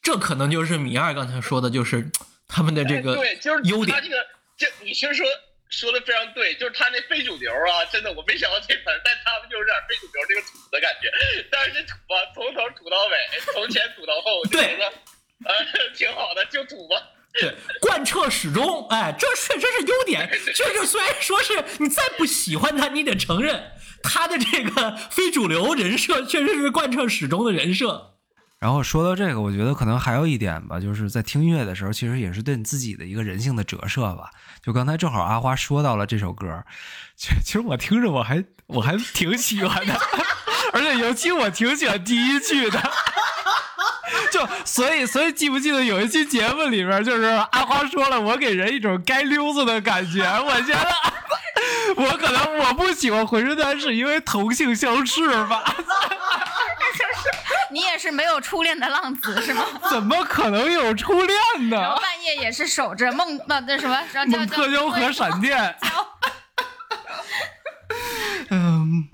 [0.00, 2.10] 这可能就是米二刚才说的，就是
[2.50, 4.00] 他们的这个对，就是优点他。
[4.00, 5.24] 这个，这你其实说
[5.70, 11.10] 说的非常对，就是他那非主流啊，真的我没想到这词儿，但他们就有点非主流这个土的感觉，
[11.50, 13.16] 但是这土吧，从头土到尾，
[13.52, 14.92] 从前土到后，就对觉得
[15.46, 15.54] 呃
[15.94, 16.96] 挺好的，就土吧。
[17.32, 20.28] 对，贯彻始终，哎，这确实是优点。
[20.52, 23.70] 就是虽然说是你再不喜欢他，你得承认
[24.02, 28.16] 他的这个非主流人设确实是贯彻始终的人设。
[28.60, 34.30] 然后说到这个，我觉得可能还有一点吧，就是在听音乐的时候，其实也是对你自己的一个人性的折射吧。
[34.62, 36.62] 就刚才正好阿花说到了这首歌，
[37.16, 39.98] 其其实我听着我还我还挺喜欢的，
[40.74, 42.78] 而且尤其我挺喜欢第一句的。
[44.30, 50.22] 就所以所以记不记得有一期节目里边，就是阿花说了，我给人一种该溜子的感觉。
[50.22, 50.88] 我觉得
[51.96, 55.64] 我可能我不喜欢浑身丹是因为同性相斥吧。
[57.70, 59.64] 你也是没有初恋的浪子是吗？
[59.90, 62.00] 怎么可能有初恋呢然后？
[62.00, 65.74] 半夜也是守着梦那那什么，然后叫蒙特娇和闪电。
[68.50, 69.08] 嗯，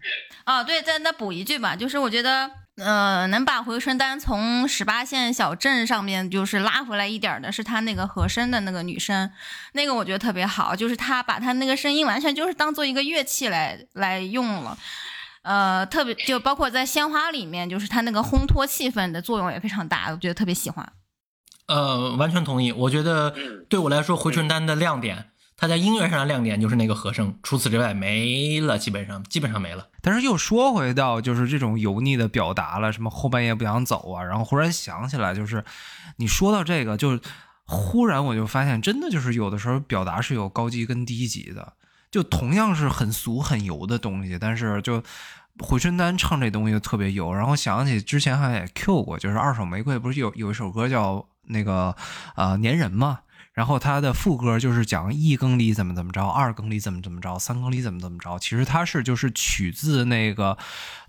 [0.45, 9.31] 啊，对，再再补一句吧，就是我觉得，呃，能把回春丹从十八线小镇上面就是拉回来一点的，是他那个和声的那个女生，
[9.73, 14.77] 那个我觉得特别好，就是他把他那个声音完全就是当做一个乐器来来用了。
[15.47, 20.93] 呃，特别就包括在《鲜花》里面，就是它那个烘托气氛的作用也非常大，我觉得特别喜欢。
[21.69, 22.73] 呃，完全同意。
[22.73, 29.87] 我觉得嗯对我来说，回春丹的亮点，它在音乐上的亮点就是那个和声，除此之外没了，基本上基本上没了。
[30.03, 35.65] 但是又说回到就是这种油腻的表达了，什么后半夜不想走啊，然后忽然想起来，就是
[36.17, 37.21] 你说到这个，就
[37.65, 41.75] 忽然我就发现，真的就是有的时候表达是有高级跟低级的，
[42.17, 45.03] 就同样是很俗很油的东西，但是就。
[45.59, 51.97] 回春丹唱这东西特别油，然后想起之前好像也 Q 过，就是二手玫瑰不是有有一首歌叫那个
[52.35, 53.21] 呃粘人嘛，
[53.55, 58.39] 然后它的副歌就是讲一更里怎么怎么着，二更里怎么怎么着，三更里怎么怎么着。
[58.39, 60.59] 其实它是就是取自那个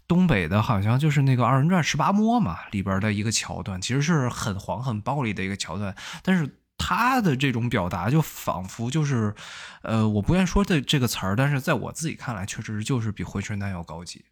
[0.08, 5.93] 东北的，好像就是那个二人转十八摸嘛里边的一个桥段，其实是很黄很暴力的一个桥段，
[6.24, 6.56] 但是。
[6.77, 9.33] 他的这种表达就仿佛就是，
[9.81, 14.25] 呃，我不愿意说这这个词儿，但是在我自己看来，确实就是比回春丹要高级。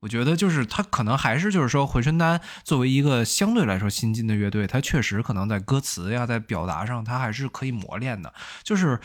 [0.00, 8.34] 我觉得就是他可能还是就是说回春丹作为一个相对来说新进的乐队，他确实可能在歌词呀，在表达上，他还是可以磨练的。
[8.64, 8.98] 就是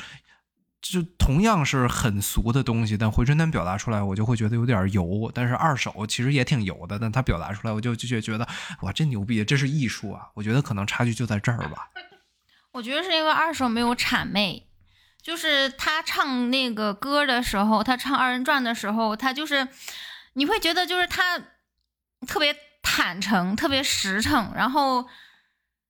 [0.82, 5.30] 就同样是很俗的东西，但回春丹表达出来，我就会觉得有点油。
[5.36, 8.48] 但是二手其实也挺油的，但他表达出来，我就就觉觉得
[8.82, 10.30] 哇，真牛逼，这是艺术啊！
[10.34, 11.90] 我觉得可能差距就在这儿吧。
[12.74, 14.68] 我觉得是因为二手没有谄媚，
[15.22, 19.68] 就是他唱那个歌的时候，他唱二人转的时候，他就是
[20.34, 21.40] 你会觉得就是他
[22.28, 25.08] 特别坦诚，特别实诚，然后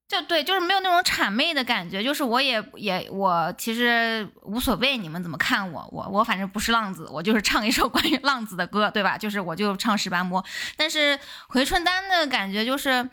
[0.08, 2.02] 就对，就是没有那种谄媚的感觉。
[2.02, 9.18] 就是我也也我其实无所谓你们怎么看我，我我反正不是浪子，我就是唱一首关于浪子的歌，对吧？
[9.18, 10.42] 就是我就唱十八摸，
[10.76, 13.10] 但是回春丹的感觉就是。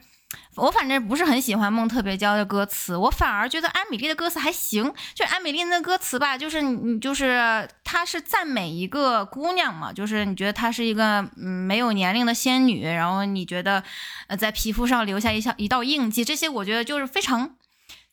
[0.56, 4.94] 我反正不是很喜欢梦特别娇的歌词，我反而觉得安米丽的歌词还行。
[5.14, 13.84] 就安米丽那歌词吧，就是你你就是她是赞美一个姑娘嘛，就是你觉得她是一个嗯没有年龄的仙女，然后你觉得
[14.28, 17.56] 呃在皮肤上留下一下一道印记，这些我觉得就是非常。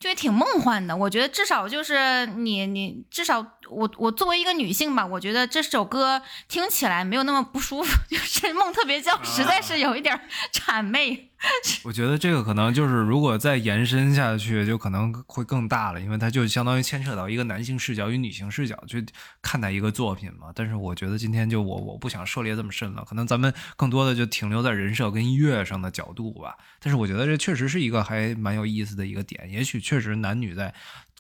[0.01, 3.41] 就也挺梦幻的，我觉得至少就是你你至少
[3.73, 10.21] 我我作为一个女性吧，我觉得这首歌听起来没有那么不舒服， 就是梦特别娇实在是有一点
[10.53, 11.31] 谄媚。
[11.83, 19.05] 我觉得这个可能就是，如果再延伸下去，就可能会更大了，因为它就相当于牵扯到一个男性视角与女性视角去
[19.41, 20.53] 看待一个作品嘛。
[20.55, 26.57] 但是我觉得今天就我我不想涉猎这么深了，可能咱们更多的就停留在人设跟音乐上的角度吧。
[26.79, 30.73] 但是我觉得这确实是一个还蛮有意思的一个点，也许确实男女在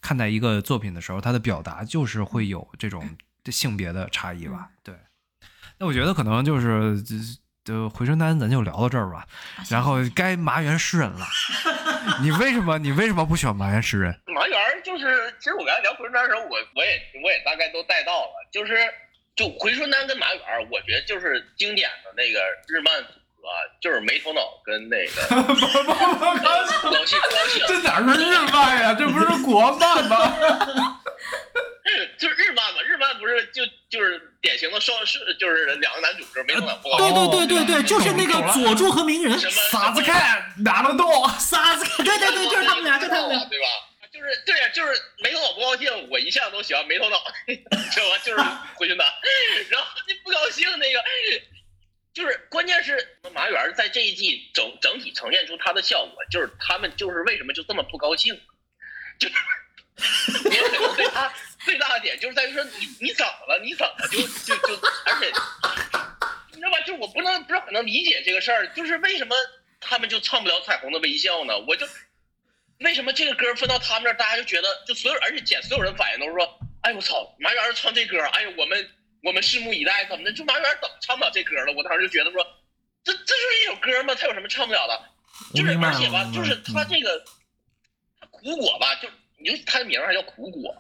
[0.02, 3.08] 看待一个作品的时候，他的表达就是会有这种
[3.46, 4.68] 性别的差异吧。
[4.82, 4.94] 对，
[5.78, 7.00] 那我觉得可能就是
[7.64, 9.26] 就回春丹咱就聊到这儿吧。
[9.70, 11.26] 然后该麻原诗人了。
[12.20, 14.12] 你为什么你为什么不喜欢麻原诗人？
[14.26, 18.74] 麻原就是，其实我刚才聊回春丹的时候，我我也我也大概都带到了，就是
[19.36, 22.92] 就回春丹跟麻原，我觉得就是经典的那个日漫
[23.42, 25.11] 组合，就是没头脑跟那个
[27.66, 28.94] 这哪是日漫呀？
[28.94, 30.16] 这不是国漫吗？
[32.18, 41.28] 就是日漫嘛，日漫不是就就是典型的双是就是两个男主就是没头脑不高对兴，对对对对，就是那个佐助和鸣人，傻子看哪能动？
[41.38, 43.44] 傻子，对对对，就是他们俩，就他们俩。
[43.46, 43.66] 对吧？
[44.12, 47.57] 就是对呀，就是没头脑不高兴，我一向都喜欢没头脑， 知
[48.00, 48.18] 道吧？
[48.24, 48.40] 就是
[48.74, 49.07] 回春丹，
[49.70, 51.02] 然后那不高兴那个，
[52.14, 53.12] 就是关键是
[53.42, 58.40] 马原在这一季整整体呈现出他的效果，就是他们就是为什么就这么不高兴，
[59.18, 59.35] 就是
[60.44, 63.61] 我可能对他最大的点就是在于说你你怎么了？
[63.61, 65.26] 你怎么就就就而且
[66.52, 66.81] 你知道吧？
[66.83, 69.35] 就我不能不是很能理解这个事儿，就是为什么
[69.81, 71.59] 他们就唱不了彩虹的微笑呢？
[71.66, 71.85] 我就。
[72.78, 78.90] 为什么这个歌分到他们这儿，大家就觉得就所有，而且简所有人反应都是说，哎我操，马原唱这歌，哎呀，我们
[79.22, 80.33] 我们拭目以待，怎么的？
[80.33, 81.72] 就马原怎么唱不了这歌了？
[81.74, 82.44] 我当时就觉得说，
[83.04, 84.14] 这这就是一首歌吗？
[84.14, 85.02] 他有什么唱不了的？
[85.54, 87.24] 就是而且吧就是他这个
[88.20, 90.74] 他苦果吧，就你就他的名还叫苦果，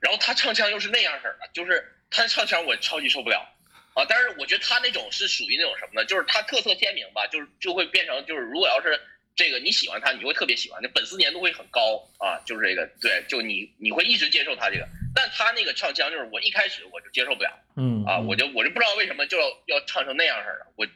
[0.00, 3.48] 然后他唱腔又是那样式的，就是他唱腔我超级受不了。
[3.94, 6.06] 啊，但是我觉得他那种是属于那种什么呢？
[6.06, 8.98] 就是他特色鲜明吧，就是就会变成就是如果要是
[9.36, 20.86] 这个你喜欢他，你会特别喜欢，那粉丝粘度会很高啊，就是这个对，就你你会一直接受他这个，但他那个唱腔就是我一开始我就接受不了嗯啊，我就我就不知道为什么就要要唱成那样式的，我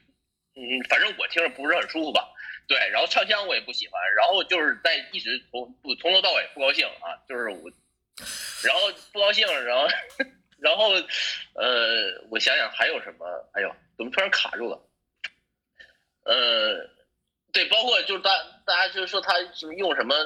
[0.57, 2.27] 嗯，反正我听着不是很舒服吧，
[2.67, 7.71] 对，然后唱腔我也不喜欢，然后就是在一直从不从头到尾不高兴啊，就是我，
[8.65, 9.87] 然后不高兴，然后
[10.59, 10.93] 然后
[11.55, 14.81] 呃，我想想还有什么，哎呦，怎么突然卡住了？
[16.25, 16.89] 呃，
[17.53, 18.31] 对，包括就是大
[18.65, 20.17] 大家就是说他什么用什么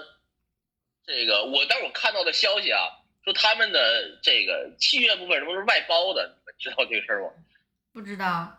[1.05, 2.81] 这个，我但是我看到的消息啊，
[3.25, 7.31] 说他们的这个器乐部分什么是外包的，你们知道这个事儿吗？
[7.93, 8.57] 不知道。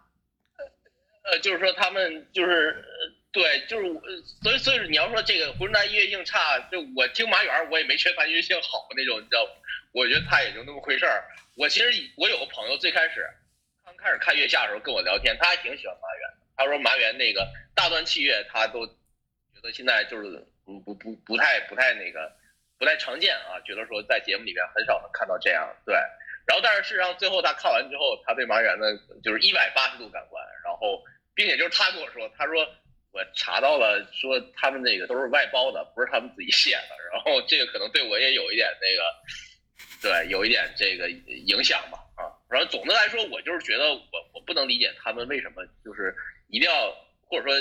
[1.24, 4.02] 呃，就是说他们就是呃对，就是我，
[4.44, 9.52] 所以所以你要说这个浑南音乐性差，就我听马远，我也没觉得他音乐性好那种，你知道吗？
[9.94, 11.24] 我觉得他也就那么回事儿。
[11.56, 13.26] 我其实我有个朋友最开始
[13.86, 16.38] 刚开始看月下的时候跟我聊天，他还挺喜欢马原的。
[16.58, 18.94] 他说马原那个大段器乐，他都觉
[19.62, 22.32] 得现在就是不不不不太不太那个
[22.78, 25.74] 不太常见啊，觉得说在节目里面很少能看到这样。
[25.86, 25.96] 对，
[26.48, 28.88] 然后但是事实上最后他看完之后，他对马原呢
[29.24, 31.02] 就是一百八十度感官，然后
[31.34, 32.68] 并且就是他跟我说，他说
[33.12, 42.26] 我查到了，说他们那个都是外包的，不是他们自己写的，然后这个可能对我也有一点那个，对，有一点这个影响吧啊。
[42.50, 46.16] 然后总的来说，我就是觉得我我不能理解他们为什么就是
[46.48, 47.54] 一定要或者说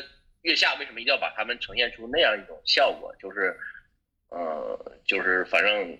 [0.43, 3.55] 月下为什么一定要把他们呈现出那样一种效果，就是
[4.31, 5.99] 呃就是反正。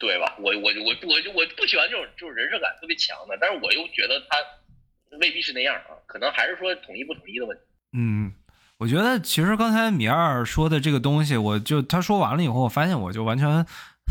[0.00, 0.34] 对吧？
[0.38, 7.62] 我我我我就我不喜欢这种就是人设感特别强的，但是我又觉得他未必是那样啊，可能还是说统一不统一的问题。
[7.92, 8.32] 嗯，
[8.78, 13.66] 我觉得其实刚才米二说的这个东西，我就他说完了以后，我发现我就完全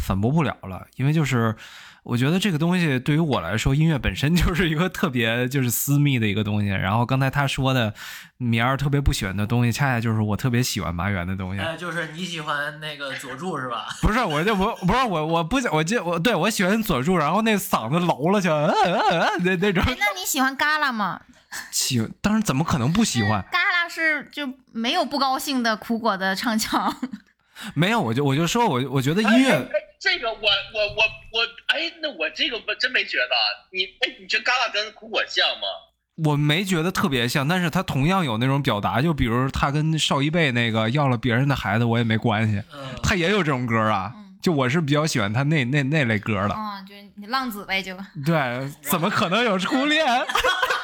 [0.05, 1.55] 反驳不了了，因为就是
[2.09, 6.67] 我觉得这个东西对于我来说，音乐本身就是一个特别就是私密的一个东西。
[6.67, 7.93] 然后刚才他说的
[8.37, 11.61] 米儿特别不喜欢的东西，恰恰就是我特别喜欢麻原的东西。
[11.61, 13.87] 哎，就是你喜欢那个佐助是吧？
[14.01, 21.21] 不是，我就不不是我我不想我记我对我喜欢佐助，然后那嗓子楼了去，嗯嗯嗯那那种哎，那你喜欢嘎啦吗？
[21.71, 23.43] 喜，当然怎么可能不喜欢？
[23.51, 26.95] 嘎啦是就没有不高兴的苦果的唱腔。
[27.73, 29.51] 没有，我就我就说我我觉得音乐。
[29.51, 33.35] 哎哎这个我我我我，哎，那我这个我真没觉得。
[33.71, 35.67] 你哎，你觉得嘎啦跟苦果像吗？
[36.25, 44.11] 我没觉得特别像，但是他同样有那种表达，就比如他跟邵一贝那个要了别人的孩子，我也没关系，嗯，他也有这种歌啊。
[44.15, 46.55] 嗯就我是比较喜欢他那那那类歌的。
[46.55, 47.93] 嗯，就你浪子呗，就
[48.25, 50.05] 对，怎么可能有初恋？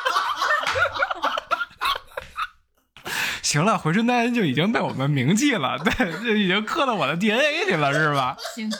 [3.46, 8.36] 行了，回春丹就已经被我们铭记了，对，就已经刻到我的 DNA 里了，是吧？
[8.56, 8.72] 行。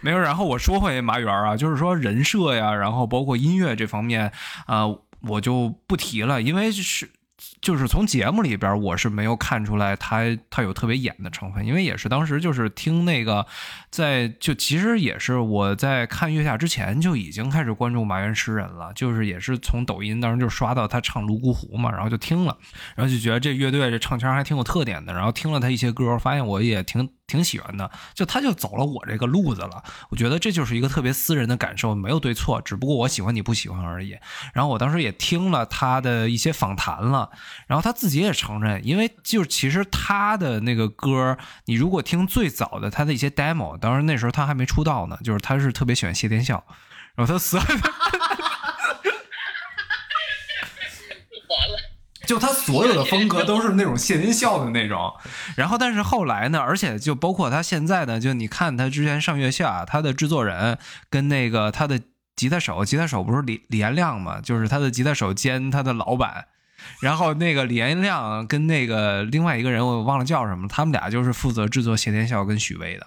[0.00, 4.30] 没有，然后我说回麻园啊，就是说人设呀，然后包括音乐这方面，
[4.66, 4.84] 啊、
[5.22, 7.10] 我就不提了，因为是
[7.60, 13.46] 就是从节目里边，我是没有看出来他他有特别演的成分，因为也是当时就是听那个，
[13.90, 22.56] 在就其实也是我在看月下之前就已经开始关注麻原诗人了，就是也是从抖音当时就刷到他唱泸沽湖嘛，然后就听了，
[22.94, 29.82] 然后就觉得这乐队这唱腔还挺有特点的，然后听了他一些歌，发现我也挺挺喜欢的，就他就走了我这个路子了。
[30.10, 34.16] 我觉得这就是一个特别私人的感受，没有对错，只不过我喜欢你不喜欢而已。
[34.54, 37.30] 然后我当时也听了他的一些访谈了，
[37.66, 41.36] 然后他自己也承认，因为就是其实他的那个歌，
[41.66, 46.64] 你如果听最早的他的一些 demo，当然那时候他还没出道呢，就是他是特别喜欢谢天笑，
[47.14, 47.56] 然后他死。
[47.56, 47.66] 完
[51.70, 51.78] 了，
[52.28, 55.14] 就他所有的风格都是那种谢天笑的那种，
[55.56, 60.78] 然后但是后来呢，而且就包括他现在呢，就你看他之前上月下，他的制作人
[61.08, 61.98] 跟那个他的
[62.36, 66.48] 吉他手，吉他手不是李李延亮嘛，就是他的吉他手兼他的老板，
[67.00, 73.06] 然后那个李延亮跟那个另外一个人我忘了叫什么，他们俩就是负责制作谢天笑跟许巍的。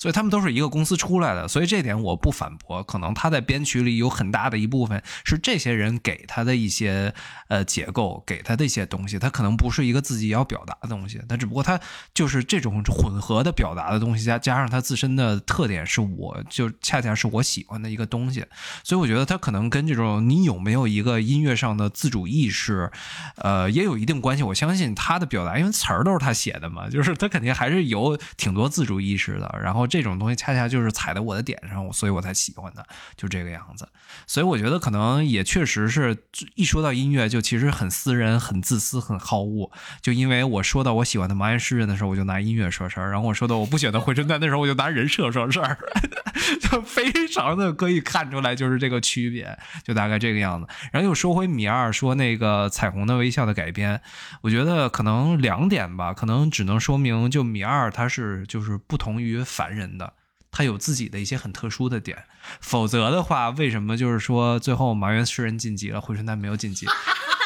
[0.00, 2.82] 所以他们都是一个公司出来的，所以这点我不反驳。
[2.82, 7.12] 可能他在编曲里有很大的一部分是这些人给他的一些
[7.48, 11.78] 呃结构，给他的一些东西，他可能不是一个自己要表达的东西，他只不过他
[12.14, 18.42] 就是这种混合的表达的东西，加加上他自身的特点，是我就恰恰是我喜欢的一个东西。
[18.82, 22.90] 所以我觉得他可能跟这种你有没有一个音乐上的自主意识，
[23.36, 24.42] 呃，也有一定关系。
[24.42, 29.60] 我相信他的表达，因为词儿都是他写的嘛，就是他肯定还是有挺多自主意识的。
[29.62, 29.89] 然后。
[29.90, 32.86] 这种东西恰恰就是踩在我的点上，所以我才喜欢的，
[33.16, 33.88] 就这个样子。
[34.26, 36.16] 所以我觉得可能也确实是
[36.54, 39.70] 一说到音乐，就其实很私人、很自私、很好恶。
[40.00, 45.76] 就因为我说到我喜欢的麻原诗人的时候，我就拿音乐说事儿；然后我说到我不喜欢的回春丹的时候，我就拿人设说事儿，
[46.62, 50.66] 就非常的可以看出来就是这个区别，就大概这个样子。
[50.92, 54.00] 然后又说回米二说那个彩虹的微笑的改编，
[54.42, 59.79] 我觉得可能两点吧，可能只能说明就米二他是就是不同于凡人。
[59.80, 60.12] 人的，
[60.52, 62.24] 他有自己的一些很特殊的点，
[62.60, 66.86] 否则的话，为什么就是说最后麻原诗人晋级了，回春丹没有晋级？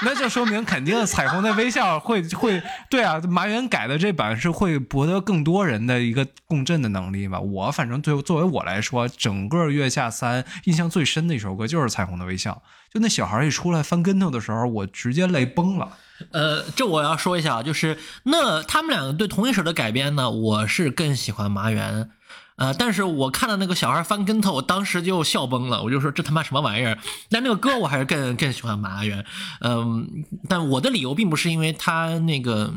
[0.05, 2.61] 那就说明肯定彩虹的微笑会会
[2.91, 7.41] 对啊，麻原改的这版是会博得更多人的一个共振的能力吧。
[7.41, 12.61] 我反正对作为我来说，整个月下三印象最深的一首歌就是彩虹的微笑，
[12.93, 15.97] 就那小孩一出来翻跟头的时候，我直接泪崩了。
[16.32, 22.11] 呃，这我要说一下啊，就是那他们两个对同一首的改编呢，我是更喜欢麻原。
[22.57, 25.82] 呃，但是我看到那个小孩翻跟头，我当时就笑崩了。
[25.82, 26.96] 我就说这他妈什么玩意儿？
[27.28, 29.26] 但那个歌我还是更更喜欢麻原。
[29.61, 32.72] 嗯，但我的理由并不是因为他那个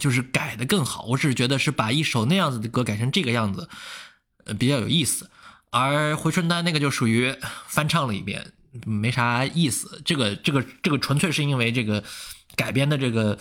[0.00, 3.68] 就是改的更好，我只是觉得是把一首那样子的歌改成这个样子，
[4.46, 5.30] 呃，比较有意思。
[5.70, 8.52] 而回春丹那个就属于翻唱了一遍，
[8.86, 10.00] 没啥意思。
[10.06, 12.02] 这个这个这个纯粹是因为这个
[12.56, 13.38] 改编的这个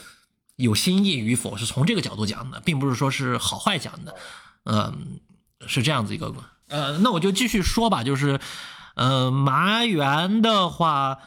[0.57, 4.13] 有新意与否是从这个角度讲的，并不是说是好坏讲的。
[4.65, 5.21] 嗯。
[5.65, 6.33] 是这样子一个，
[6.67, 8.39] 呃，那我就继续说吧，就是，
[8.95, 11.17] 呃，麻原的话，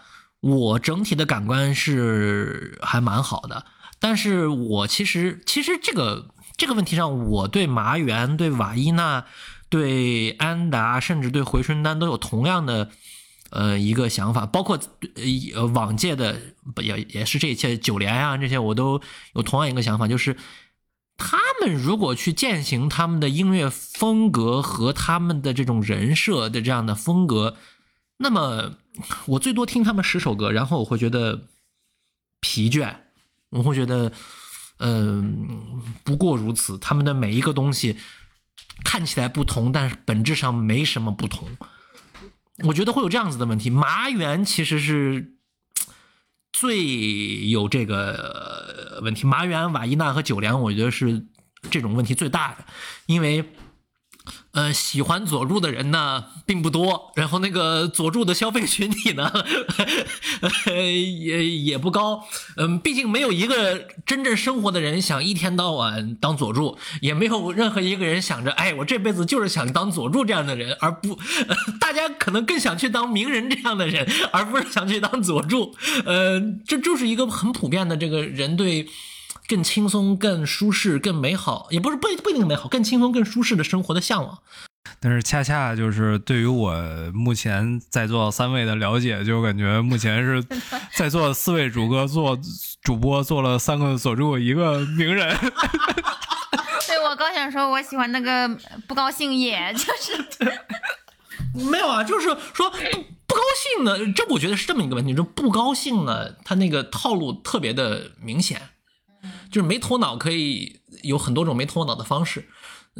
[0.41, 3.65] 我整体的感官是还蛮好的，
[3.99, 9.25] 但是我其实其实这个这个问题上，我对麻原、对瓦伊娜、
[9.69, 12.89] 对安达，甚至对回春丹都有同样的，
[13.51, 14.79] 呃，一个想法，包括
[15.55, 16.39] 呃往届的
[16.77, 19.01] 也也是这一届九连啊这些，我都
[19.35, 20.37] 有同样一个想法，就是。
[21.23, 27.59] 他们如果去践行他们的音乐风格和他们的这种人设的这样的风格，
[28.17, 28.77] 那么
[29.27, 31.49] 我最多听他们十首歌，然后我会觉得
[32.41, 32.97] 疲倦，
[33.51, 34.11] 我会觉得，
[34.79, 36.79] 嗯，不过如此。
[36.79, 37.99] 他们的每一个东西
[38.83, 41.47] 看起来不同，但是本质上没什么不同。
[42.65, 43.69] 我觉得会有这样子的问题。
[43.69, 45.37] 麻原其实是。
[46.61, 51.25] 最有这个问题，麻原、瓦伊娜和九连，我觉得是
[51.71, 52.65] 这种问题最大的，
[53.07, 53.43] 因为。
[54.53, 59.31] 呃，喜欢佐助的人呢并不多，然后那个佐助的消费群体呢
[60.67, 62.25] 也也不高。
[62.57, 71.17] 嗯，毕竟没有一个真正生活的人想一天到晚当佐助，也没有任何一个人想着，哎，我这辈子就是想当佐助这样的人，而不，
[71.79, 75.77] 大家可能更想去当名人这样的人，而不是想去当佐助。
[76.05, 78.89] 呃，这就是一个很普遍的这个人对。
[79.51, 84.39] 更轻松、更舒适、更美好，也不是不不一定美好，更轻松、更舒适的生活的向往。
[85.01, 86.73] 但是恰恰就是对于我
[87.13, 90.41] 目前在座三位的了解，就感觉目前是
[90.95, 92.39] 在座四位主播做
[92.81, 95.37] 主播做了三个佐助，一个名人。
[96.87, 98.49] 对，我刚想说，我喜欢那个
[98.87, 100.49] 不高兴，也就是
[101.69, 102.71] 没有啊，就是说不
[103.27, 103.43] 不高
[103.77, 108.63] 兴呢，这我觉得是这么一个问题，就不高兴呢，他那个套路特别的明显。
[109.51, 112.49] 就是没头脑，可以有很多种没头脑的方式。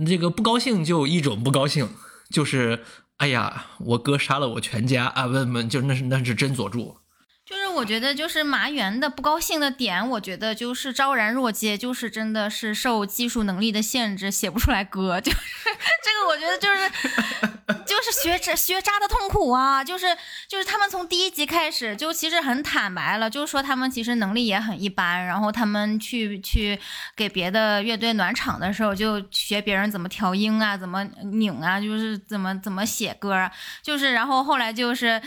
[0.07, 1.89] 这个不高兴就一种不高兴，
[2.31, 2.85] 就是
[3.17, 5.27] 哎呀，我哥杀了我全家啊！
[5.27, 6.97] 问问，就那是那是真佐助。
[7.45, 15.39] 就是我觉得就是麻原的不高兴的点，我觉得就是昭然若揭，就是真的是受技术能力的限制，写不出来歌，就是
[16.05, 17.50] 这个我觉得就是
[17.87, 20.17] 就是学渣学渣的痛苦啊，就是
[20.49, 26.79] 就是他们从第一集开始就其实很坦白了，就是说他们其实能力也很一般，然后他们去去
[27.17, 33.51] 给别的乐队暖场的时候，就学别人怎么调音啊，怎么拧啊，就是怎么怎么写歌，
[33.83, 35.21] 就是然后后来就是。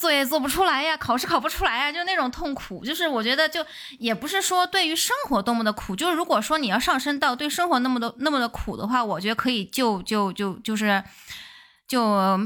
[0.00, 2.82] 作业做不出来呀，考试考不出来呀，就那种痛苦。
[2.82, 3.62] 就是我觉得，就
[3.98, 11.04] 也不是说对于生活多么的苦，就是如果说你要上升到对生活那么多那么的苦的话，我觉得可以就就就就是
[11.90, 12.04] 就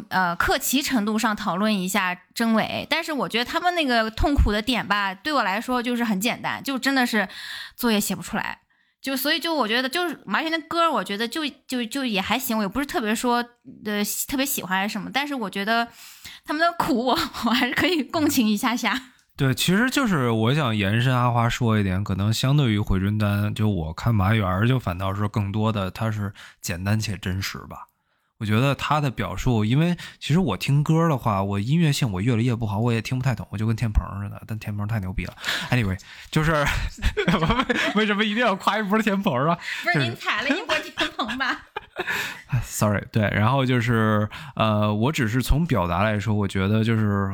[0.09, 2.87] 呃课题程度上讨论一下真伪。
[2.89, 7.29] 但是我觉得他们那个痛苦的点吧，对我来说就是很简单，就真的是
[7.77, 8.61] 作业写不出来。
[9.03, 13.43] 就所以就我觉得就是麻原的歌，我觉得就就就也还行，我也不是特别说
[13.85, 15.87] 的特别喜欢还是什么，但是我觉得
[16.47, 18.99] 他们的苦我我还是可以共情一下下。
[19.37, 26.33] 对，其实就是我想延伸阿花说一点，可能相对于回春丹，就我看麻园就反倒是更多的它是
[26.63, 27.89] 简单且真实吧。
[28.39, 34.43] 我觉得他的表述，因为其实我听歌的话，我音乐性我越来越不好，我也听不太懂，我就跟天鹏似的。
[34.47, 35.35] 但天鹏太牛逼了。
[35.71, 35.99] Anyway，
[36.31, 36.53] 就是
[37.95, 39.57] 为为什么一定要夸一波天鹏啊？
[39.85, 41.63] 不是您踩了一波天鹏吧？
[42.65, 47.31] Sorry，对，然后就是呃，我只是从表达来说，我觉得就是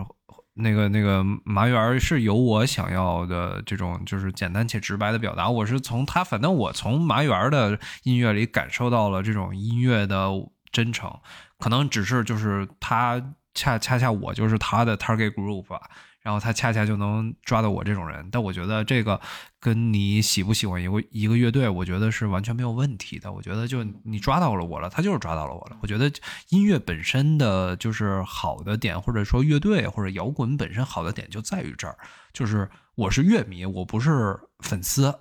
[0.55, 5.49] 那个那个麻园是有我想要的这种就是简单且直白的表达。
[5.49, 10.29] 我是从他，反正我从麻园的音乐里感受到了这种音乐的
[10.73, 11.11] 真诚，
[11.59, 13.21] 可能只是就是他
[13.55, 15.91] 恰恰恰我就是他的 target group 吧。
[16.23, 19.19] 然后他恰恰就能抓到我这种人，但我觉得这个
[19.59, 23.33] 跟你喜不喜欢一个一个乐队，我觉得是完全没有问题的。
[23.33, 25.79] 我觉得就你抓到了我了，他就是抓到了我了。
[25.81, 26.13] 我觉得
[26.51, 31.97] 音乐本身的就是好的点，或者说乐队或者摇滚本身好的点就在于这儿，
[32.35, 35.21] 就是我是乐迷，我不是粉丝。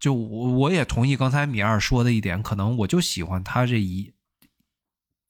[0.00, 4.11] 就我我也同意刚才米二说的一点，可能我就喜欢他这一。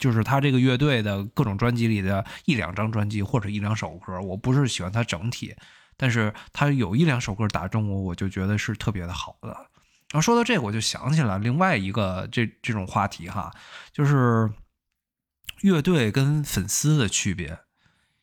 [0.03, 5.55] 就是他这个乐队的各种专辑里的一两张专辑或者一两首歌，我不是喜欢他整体，
[5.97, 9.51] 但是他有一两首歌打中我，我就觉得是特别的好的。
[10.11, 13.53] 然后说到这个，我就想起来另外一个这这种话题哈，
[13.93, 14.51] 就是
[15.61, 17.61] 乐队跟粉丝的区别。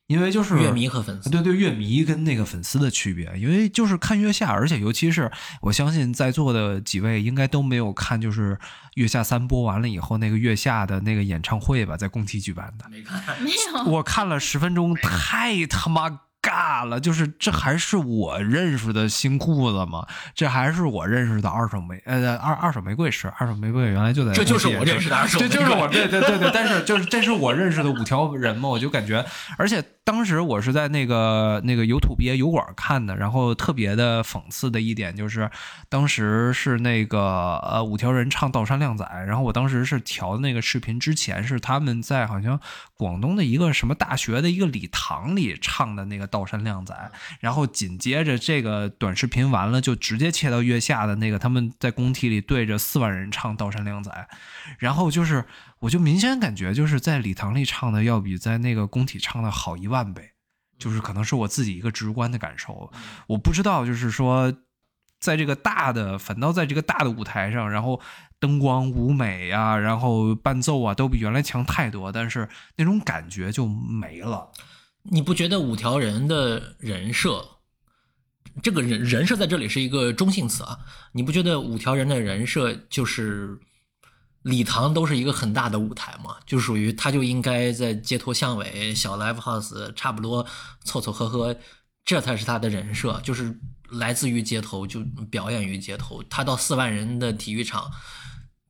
[0.09, 5.31] 因为就是乐迷和粉丝，对对，乐迷跟那个粉丝的区别，因为就是看月下，而且尤其是
[5.61, 8.57] 我相信在座的几位应该都没有看，就是
[8.95, 16.21] 月下三播完了以后那个月下的那个演唱会吧，在工体举办的，没看， 没有，我看了十分钟，太他妈。
[16.41, 20.07] 尬了，就是这还是我认识的新裤子吗？
[20.33, 29.23] 这还是我认识的二手玫呃二二手玫瑰是二手玫瑰，原来就在这就是我认识的二手玫瑰，这就是我对对对对，但是就是这是我认识的五条人嘛，我就感觉，
[29.57, 35.51] 而且当时我是在那个那个有土鳖油管看的，然后特别的讽刺的一点就是，
[35.87, 42.59] 当时是那个呃五条人唱《道山靓仔》，然后我当时是调的那个视频之前是他们在好像
[42.95, 46.25] 广东的一个什么大学的一个礼堂里唱的那个。
[46.29, 54.11] 道山靓仔，然后紧接着这个短视频完了，就直接切到月下的那个他们在工体里对着四万人唱《道山靓仔》，
[54.77, 55.43] 然后就是
[55.79, 60.31] 我就明显感觉就是在礼堂里唱的要比在那个工体唱的好一万倍，
[60.77, 62.91] 就是可能是我自己一个直观的感受，
[63.27, 64.53] 我不知道就是说
[65.19, 68.01] 在这个大的，反倒在这个大的舞台上，然后
[68.39, 74.51] 灯光舞美呀、啊，然后伴奏啊都比原来强太多，但是那种感觉就没了。
[75.03, 77.45] 你不觉得五条人的人设，
[78.61, 80.77] 这个人人设在这里是一个中性词啊？
[81.13, 83.57] 你不觉得五条人的人设就是
[84.49, 86.35] 礼堂都是一个很大的舞台嘛？
[86.45, 90.45] 就属于他就应该在街头巷尾、小 live house 差不多
[90.83, 91.55] 凑凑合合，
[92.03, 93.57] 这才是他的人设，就是
[93.89, 96.21] 来自于街头，就表演于街头。
[96.23, 97.91] 他到四万人的体育场，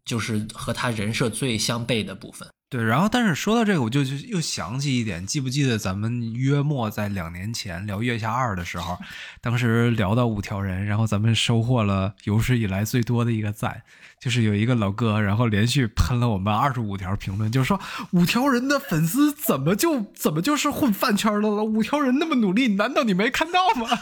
[0.05, 2.47] 就是和他人设最相悖的部分。
[2.69, 8.99] 对，然后但是说到这个，我就又想起一点，记不记得咱们约莫在两年前聊《月下二》的时候，
[9.41, 13.81] 当时聊到五条人，然后咱们收获了有史以来最多的一个赞，
[14.19, 21.63] 就是有一个老哥，然后连续喷了我们二十五条评论，就说五条人的粉丝怎么就怎么就是混饭圈的了？
[21.63, 23.87] 五条人那么努力，难道你没看到吗？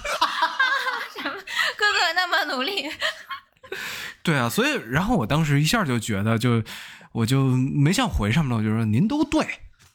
[1.18, 2.90] 哥哥那么努力，
[4.28, 6.62] 对啊，所以然后我当时一下就觉得就。
[7.14, 9.44] 我就没想回什么了，我就说您都对，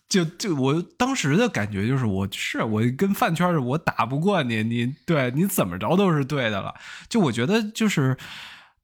[0.08, 6.74] 就就我当时的感觉就是我是我跟饭圈我打不过你，你对你怎么着都是对的了。
[7.08, 8.16] 就我觉得就是，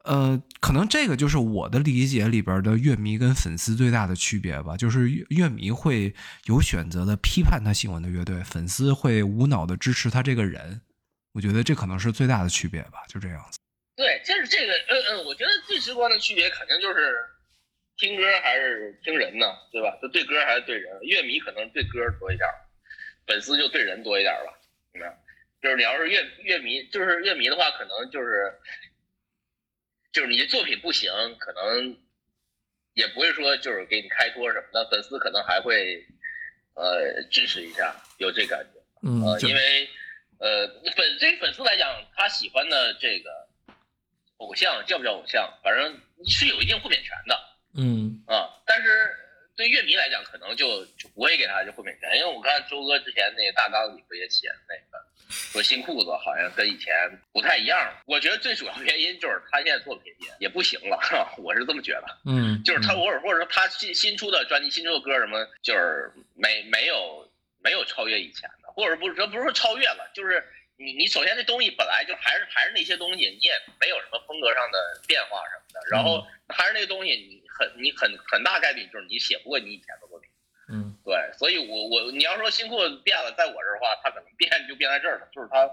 [0.04, 4.76] 呃，可能这个就是我的理解里边的乐迷跟粉丝最大的区别吧。
[4.76, 10.80] 就是乐迷会有选择的批判他喜欢的乐队，粉丝会无脑的支持他这个人。
[11.32, 13.58] 我觉得这可能是最大的区别吧，就这样子。
[13.98, 17.26] 对，就是这个，嗯嗯，我觉得最直观的区别肯定就是
[17.96, 19.98] 听歌还是听人呢，对吧？
[20.00, 20.96] 就对歌还是对人？
[21.02, 22.48] 乐迷可能对歌多一点，
[23.26, 24.56] 粉丝就对人多一点吧。
[24.92, 25.12] 怎么样？
[25.60, 28.54] 就是你要是乐乐迷，就是乐迷的话，可能就是
[30.12, 31.98] 就是你的作品不行，可能
[32.94, 36.06] 也不会说就是给你开脱什么的，粉丝可能还会
[36.74, 38.80] 呃支持一下，有这感觉。
[39.02, 39.88] 嗯，呃，因为
[40.38, 43.47] 呃粉对于粉丝来讲，他喜欢的这个
[44.38, 47.38] 偶像叫不叫偶像，反正是有一定豁免权的
[47.76, 48.50] 嗯啊。
[48.66, 49.14] 但是
[49.56, 56.94] 对乐迷来讲，可能就就不会给他这豁免权，因为我看周哥之前那个大纲里不也写那个说新裤子好像跟以前
[57.32, 57.92] 不太一样。
[58.06, 60.98] 我觉得最主要原因就是他现在作品也也不行了，
[61.38, 62.06] 我是这么觉得。
[62.24, 67.28] 嗯，就是他，偶尔或者说他新新出的专辑、新出的歌什么，就是没没有
[67.62, 70.42] 没有超越以前的，或者不是说不是说超越了，就是
[70.78, 80.30] 你你首先这东西本来就还是还是那些东西，你也没有什么风格上的变化什么的，然后还是那个东西，你很你很很大概率就是你写不过你以前的作品。
[80.70, 85.68] 嗯对，所以我我你要说新裤子变了，在我这儿的话，他可能变就变在这儿了，就是他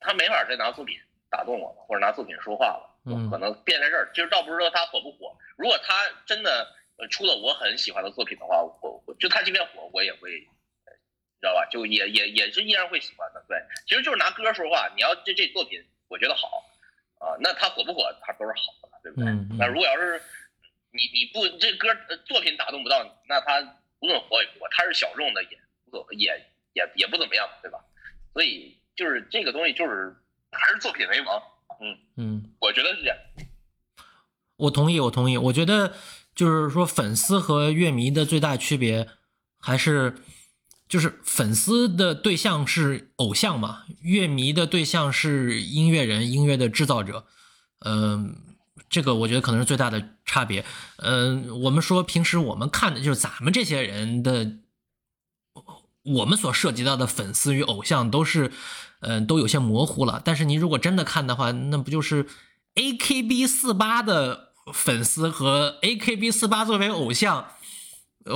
[0.00, 0.98] 他没法再拿作品
[1.30, 4.10] 打动我了，或者拿作品说话了，嗯可能变在这儿。
[4.12, 10.48] 其实倒不是说他火不火，如果他真的呃出了我很喜欢的作品的话，我我就他即便火，我也会，
[11.40, 11.66] 知道吧？
[11.70, 13.42] 就也也也是依然会喜欢的。
[13.48, 14.88] 对，其实就是拿歌说话。
[14.94, 16.64] 你要这这作品我觉得好
[17.18, 19.26] 啊，那他火不火，他都是好的，对不对？
[19.58, 20.20] 那如果要是
[20.92, 23.60] 你你不这歌呃作品打动不到你，那他
[24.00, 26.28] 无论火与不火，他是小众的也不怎也
[26.74, 27.78] 也也不怎么样，对吧？
[28.32, 30.14] 所以就是这个东西就是
[30.52, 31.42] 还是作品为王，
[31.80, 32.54] 嗯，嗯。
[32.60, 33.16] 我觉得是这样。
[34.56, 35.38] 我同意，我同意。
[35.38, 35.94] 我觉得
[36.34, 39.08] 就是说，粉丝和乐迷的最大区别
[39.58, 40.14] 还是，
[40.90, 47.26] 就是粉丝的对象是偶像嘛，乐迷的对象是音乐人、音乐的制造者。
[47.84, 48.34] 嗯、
[48.90, 50.64] 这个我觉得可能是最大的差别。
[50.96, 54.56] 嗯、我们说平时我们看的就是咱们这些人的，
[56.02, 58.50] 我们所涉及到的粉丝与偶像都是，
[58.98, 60.20] 嗯、都有些模糊了。
[60.24, 62.26] 但是您如果真的看的话，那不就是
[62.74, 67.46] A K B 四八的粉丝和 A K B 四八作为偶像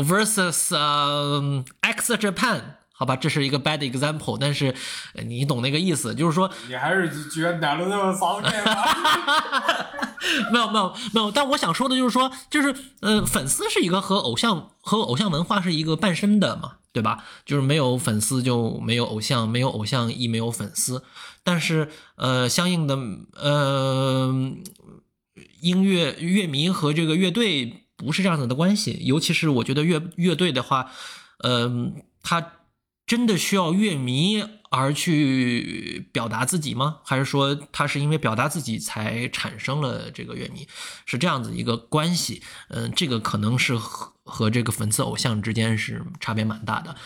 [0.02, 2.60] versus 呃 X Japan，
[2.92, 4.74] 好吧，这是一个 bad example，但是
[5.14, 8.76] 呃你懂那个意思，就是说你还是觉得哪路那么骚这个？
[10.50, 17.24] 没有没有没有，但我想说的就是说，就是呃，粉丝是一个和偶像和偶像文化是一个伴生的嘛，对吧？
[17.44, 21.04] 就是没有粉丝就没有偶像，没有偶像亦没有粉丝。
[21.42, 22.96] 但是呃，相应的
[23.36, 24.32] 呃，
[25.60, 30.90] 音乐乐迷和这个乐队不是这样子的关系，尤其是我觉得乐乐队的话，
[31.38, 32.52] 嗯、他
[33.06, 37.00] 真的需要乐迷而去表达自己吗？
[37.04, 40.66] 还是说他是因为表达自己才产生了这个乐迷？
[41.06, 42.42] 是这样子一个关系？
[42.68, 46.96] 嗯，这个可能是和和这个粉丝偶像之间是差别蛮大的。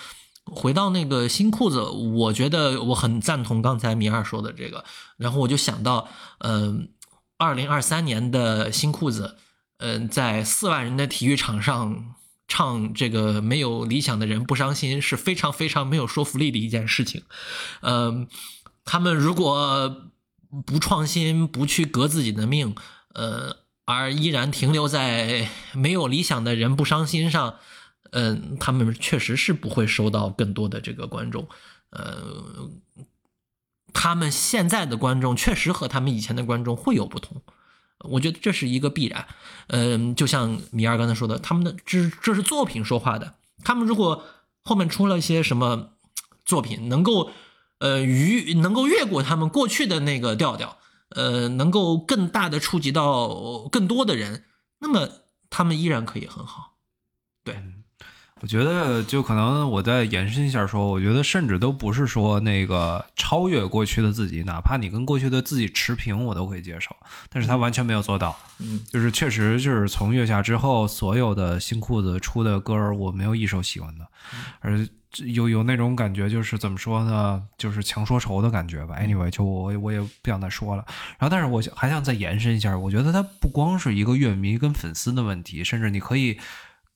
[0.44, 4.82] 回到那个新裤子，我觉得我很赞同刚才米二说的这个，
[5.18, 6.08] 然后我就想到，
[6.38, 6.88] 嗯、
[7.36, 9.36] 二零二三年的新裤子，
[9.78, 12.14] 嗯、在四万人的体育场上
[12.46, 17.22] 唱这个没有理想的人不伤心是非常非常没有说服力的一件事情。
[17.82, 18.28] 嗯、
[18.84, 20.08] 他们如果
[20.64, 22.74] 不创新，不去革自己的命，
[23.14, 27.56] 呃，而依然停留在没有理想的人不伤心上，
[28.12, 31.46] 嗯、他们确实是不会收到更多的这个观众，
[31.90, 32.70] 呃，
[33.92, 37.42] 他们现在的观众确实和他们以前的观众会有不同，
[38.00, 39.26] 我觉得这是一个必然。
[39.68, 43.34] 嗯，就像米二刚才说的，他们的这这是作品说话的。
[43.64, 44.24] 他们如果
[44.62, 45.90] 后面出了一些什么
[46.44, 47.30] 作品，能够
[47.78, 50.78] 呃逾能够越过他们过去的那个调调，
[51.10, 54.44] 呃，能够更大的触及到更多的人，
[54.78, 55.08] 那么
[55.50, 56.76] 他们依然可以很好。
[57.44, 57.62] 对，
[58.40, 66.94] 我觉得就可能我再延伸一下说，我觉得甚至都不是说那个超越过去的自己，哪怕你跟过去的自己持平，我都可以接受。
[67.30, 74.06] 但是他完全没有做到，嗯，就是确实就是从月下之后，所有的新裤子出的歌儿，我没有一首喜欢的，
[74.60, 74.86] 而
[75.24, 78.96] 有有那种感觉，就是怎么说呢，就是强说愁的感觉吧。
[79.00, 80.84] Anyway，就我我也不想再说了。
[81.18, 86.38] 然后，但是我还想再延伸一下，我觉得他不光是一个乐迷跟粉丝的问题，甚至你可以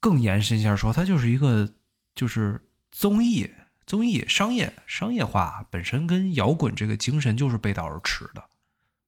[0.03, 1.67] 更延伸一下说，它就是一个
[2.15, 3.51] 就是综艺。
[3.85, 8.43] 综艺商业商业化本身跟摇滚这个精神就是背道而驰的，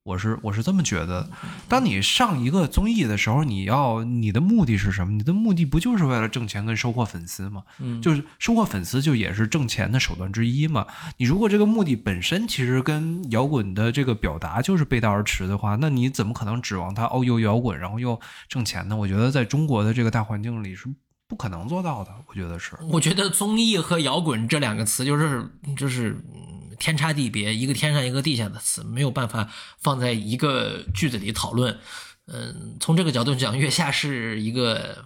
[0.05, 1.31] 我是我是这么觉得。
[1.67, 5.15] 当你上一个综艺的时候，你要你的目的是什么？
[5.15, 7.63] 你的目的不就是为了挣钱跟收获粉丝吗？
[7.79, 10.87] 嗯，就是收获粉丝，就也是挣钱的手段之一嘛。
[11.17, 18.95] 你如果这个目的本身其实跟摇滚的这个表达就是背道而驰的话，那你怎么可能指望他哦又摇滚然后又挣钱呢？
[18.95, 20.87] 我觉得在中国的这个大环境里是
[21.27, 22.11] 不可能做到的。
[22.27, 22.77] 我觉得是。
[22.91, 29.49] 我觉得综艺和摇滚这两个词就是就是嗯天差地别，一个天上一个地下的词，没有办法
[29.81, 31.79] 放在一个句子里讨论。
[32.27, 35.05] 嗯，从这个角度讲，月下是一个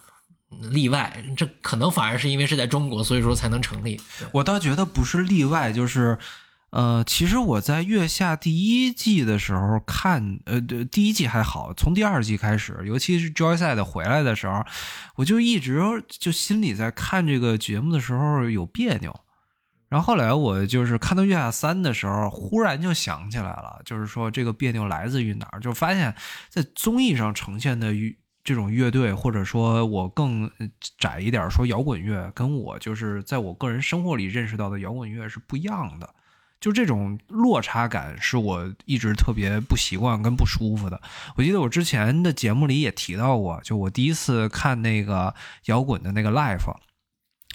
[0.70, 4.00] 例外，这可能反而是因为是在中国，所以说才能成立。
[4.32, 6.16] 我倒觉得不是例外，就是，
[6.70, 14.64] 呃，其实我在月下第一季的时候看，呃，第一季还好，从第二季开始，尤其是 Joyside 回来的时候，
[15.16, 19.20] 我就一直就心里在看这个节目的时候有别扭。
[19.88, 25.60] 然后后来我就是看到月下三的时候，忽然就想起来了，就是说这个别扭来自于哪儿？
[25.60, 26.14] 就发现，
[26.50, 27.94] 在综艺上呈现的
[28.44, 30.50] 这种乐队，或者说我更
[30.98, 36.14] 窄一点说摇滚乐，跟我就是在我个人生活里认识到的摇滚乐是不一样的。
[36.60, 41.00] 就这种落差感是我一直特别不习惯跟不舒服的。
[41.36, 45.32] 我记得我之前的节目里也提到过，就我第一次看那个
[45.66, 46.74] 摇滚的那个 live，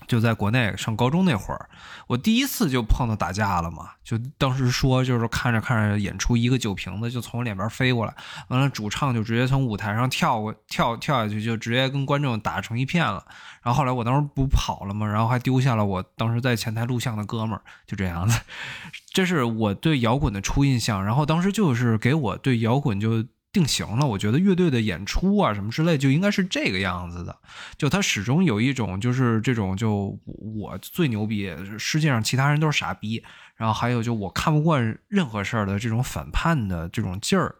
[0.07, 1.69] 就在国内上高中那会儿，
[2.07, 3.91] 我第一次就碰到打架了嘛。
[4.03, 8.13] 就当时说，就是看着看着演出，一个酒瓶子就从我脸边飞过来，
[8.49, 13.23] 完了主唱就直接从舞台上跳过跳跳下去，就直接跟观众打成一片了。
[13.61, 18.39] 然后后来我当时不跑了嘛，然后还丢下了我当时在前台录像的哥们儿，就这样子。
[19.13, 23.23] 这是我对摇滚的初印象，然后当时就是给我对摇滚就
[23.53, 24.05] 定型了。
[24.05, 27.37] 我觉得乐队的演出啊什么之类就应该是这个样子的，
[27.77, 31.49] 就他始终有一种就是这种就我最牛逼，
[31.79, 33.23] 世界上其他人都是傻逼，
[33.55, 37.55] 然后还有就我看不惯任何事儿的这种反叛的这种劲儿。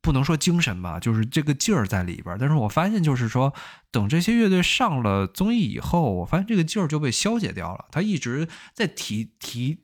[0.00, 2.36] 不能说精神吧，就是这个劲儿在里边。
[2.38, 3.54] 但是我发现，就是说，
[3.90, 7.86] 等这些乐队上了综艺以后，我发现这个劲儿就被消解掉了。
[7.90, 9.83] 他一直在提提，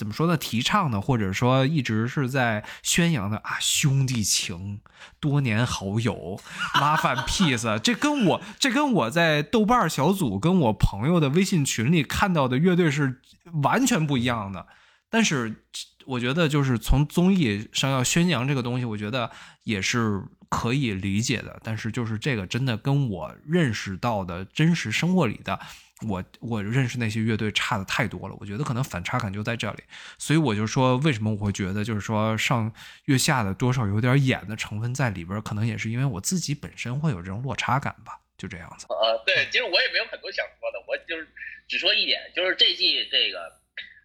[0.00, 0.34] 怎么说呢？
[0.34, 4.80] 提倡的，或者说一直是在宣扬的啊，兄弟情，
[5.20, 6.40] 多年好友，
[6.76, 7.78] 麻烦 peace。
[7.80, 13.20] 这跟我这跟我在豆瓣小组跟我朋友的微信群里看到的乐队是
[13.62, 14.66] 完全不一样的。
[15.10, 15.66] 但是
[16.06, 19.30] 我觉得，就是从综艺上要宣扬这个东西，我觉得
[19.64, 21.60] 也是可以理解的。
[21.62, 25.60] 但是就是这个真的跟我认识到的真实生活里的
[26.08, 28.36] 我，我认识那些乐队差的太多了。
[28.40, 29.82] 我觉得可能反差感就在这里。
[30.18, 32.72] 所以我就说，为什么我会觉得，就是说上
[33.04, 38.18] 月下的多少有点演的成分在里边，可能也是因为我自己本身会有这种落差感吧。
[38.40, 38.86] 就这样子。
[38.88, 41.28] 呃，对，其实我也没有很多想说的，我就是
[41.68, 43.52] 只说一点，就是这季这个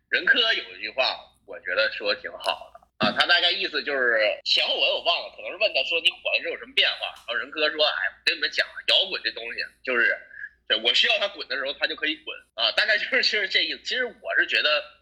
[0.09, 1.15] 任科有一句话，
[1.47, 10.11] 我觉得说挺好的啊，他大概意思就是前后文我忘了，可能是问他说你火了之后有什么变化，然后任科说，哎，跟你们讲，摇滚这东西就是，
[10.67, 13.79] 对我需要他滚的时候，他就可以滚啊，大概就是就是这意思。
[13.83, 14.95] 其实我是觉得。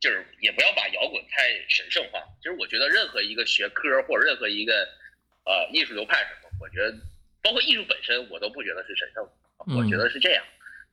[0.00, 2.22] 就是也不要把摇滚太神圣化。
[2.40, 4.88] 其实我觉得任何一个学科或者任何一个
[5.44, 6.96] 呃艺术流派什么，我觉得
[7.42, 9.74] 包括艺术本身，我都不觉得是神圣的。
[9.76, 10.44] 我觉得是这样。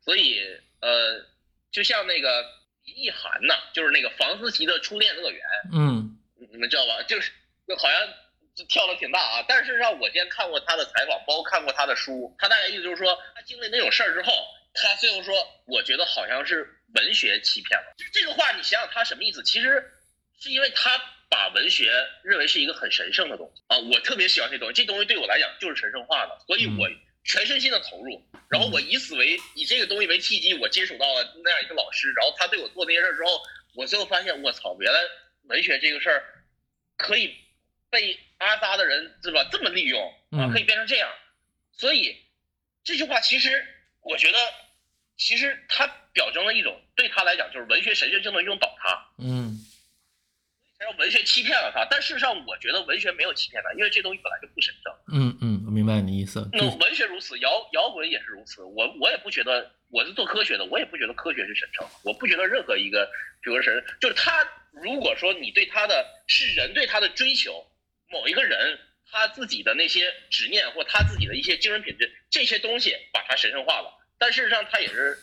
[0.01, 0.41] 所以
[0.81, 1.23] 呃，
[1.69, 2.43] 就像那个
[2.83, 5.39] 易涵呐，就是那个房思琪的初恋乐园，
[5.71, 6.17] 嗯
[6.49, 7.03] 你们知道吧？
[7.03, 7.31] 就是
[7.67, 8.15] 就好像就
[8.63, 9.45] 跳的挺大啊。
[9.47, 14.31] 但是事实上，我今天看过他的采访，包括看过他的书，他大概意思就是说，他经历那种事儿之后，
[14.73, 15.35] 他最后说，
[15.65, 17.93] 我觉得好像是文学欺骗了。
[17.97, 19.43] 就这个话，你想想他什么意思？
[19.43, 19.91] 其实
[20.39, 20.97] 是因为他
[21.29, 21.91] 把文学
[22.23, 23.77] 认为是一个很神圣的东西啊。
[23.77, 26.87] 我特别喜欢这东西，这东西对我来讲就是神圣化的，所以我
[27.23, 28.23] 全身心的投入。
[28.49, 33.41] 然后我以此为以这个东西为契机，我接触到了那样一个老师，然后他对我做那些事儿之后，
[33.75, 34.99] 我最后发现，我操，原来
[35.49, 36.23] 文学这个事儿
[36.95, 37.35] 可以
[37.95, 41.09] 被阿扎的人是吧这么利用啊，嗯可以变成这样。
[41.71, 42.13] 所以
[42.83, 43.65] 这句话其实
[44.01, 44.37] 我觉得，
[45.15, 49.07] 其实它表征了一种对他来讲就是文学神圣性的一种倒塌。
[49.17, 49.57] 嗯
[50.77, 54.93] 才让文学欺骗了他，但事实上，我觉得文学没有欺骗他，因为这东西本来就不神圣。
[55.13, 56.49] 嗯嗯，我明白你的意思。
[56.51, 58.61] 那文学如此，摇摇滚也是如此。
[58.61, 61.87] 我我也不觉得，我是做科学的，我也不觉得科学是神圣。
[62.03, 63.09] 我不觉得任何一个，
[63.41, 67.65] 比如说神，就是他，如果说你对他的是人对他的追求，
[68.09, 68.79] 某一个人
[69.11, 73.93] 他自己的那些执念或他自己的一些精神品质，这些东西把它神圣化了。
[74.17, 75.17] 但事实上，他也是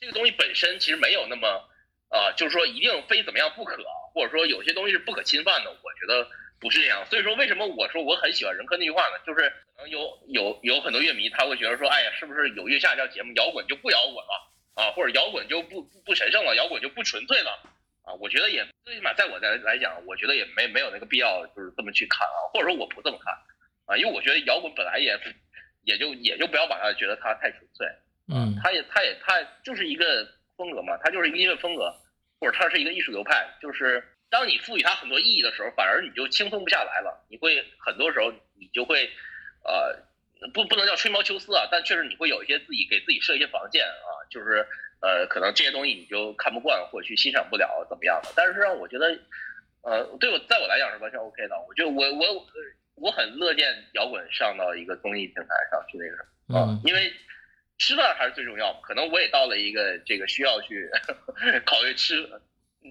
[0.00, 1.68] 这个东西本身其实没有那么
[2.10, 3.76] 啊、就是说一定非怎么样不可，
[4.14, 5.70] 或者说有些东西是不可侵犯的。
[5.70, 6.30] 我觉得
[6.60, 7.04] 不是这样。
[7.06, 9.18] 所以说，为什么我说我很喜欢任科那句话呢？
[9.26, 17.50] 就是可能有有有很多乐迷他会觉得说，哎呀，是不是有月下这节目，摇滚就不摇滚了啊，或者摇滚就不不神圣了，摇滚就不纯粹了？
[18.04, 23.32] 啊，我觉得也最起码在我来来讲，我觉得也没没有那个必要就是这么去看啊，或者说我不这么看
[23.86, 25.18] 啊，因为我觉得摇滚本来也
[25.84, 27.86] 也就也就不要把它觉得它太纯粹，
[28.28, 31.92] 嗯它也它也它就是一个风格嘛，它就是一个音乐风格，
[32.38, 39.10] 或者它是一个艺术流派，就是当你赋予它很多意义的时候，反而你就轻松不下来了，你会很多时候你就会
[39.64, 39.96] 呃
[40.52, 44.66] 不不能叫吹毛求疵啊，但确实你会有一些自己给自己设一些防线啊，就是
[45.04, 49.18] 呃可能这些东西你就看不惯或者去欣赏不了怎么样的，但是让我觉得
[49.82, 52.46] 呃对我在我来讲是完全 OK 的，我就我我
[52.94, 56.58] 我很乐见摇滚上到一个综艺平台上去那个什么。
[56.58, 57.12] 啊嗯，因为
[57.78, 58.72] 吃饭还是最重要。
[58.82, 60.88] 可能我也到了一个这个需要去
[61.66, 62.28] 考虑吃，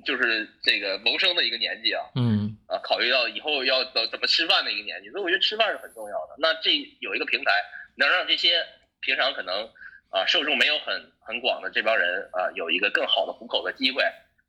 [0.06, 6.36] 就是这个谋生的一个年纪啊嗯啊，考虑到以后要怎怎么吃饭的一个年纪，所以我觉得吃饭是很重要的。
[6.38, 7.52] 那这有一个平台
[7.96, 8.66] 能让这些
[9.00, 9.70] 平常可能
[10.14, 14.04] 啊受众没有很很广的这帮人啊有一个更好的糊口的机会，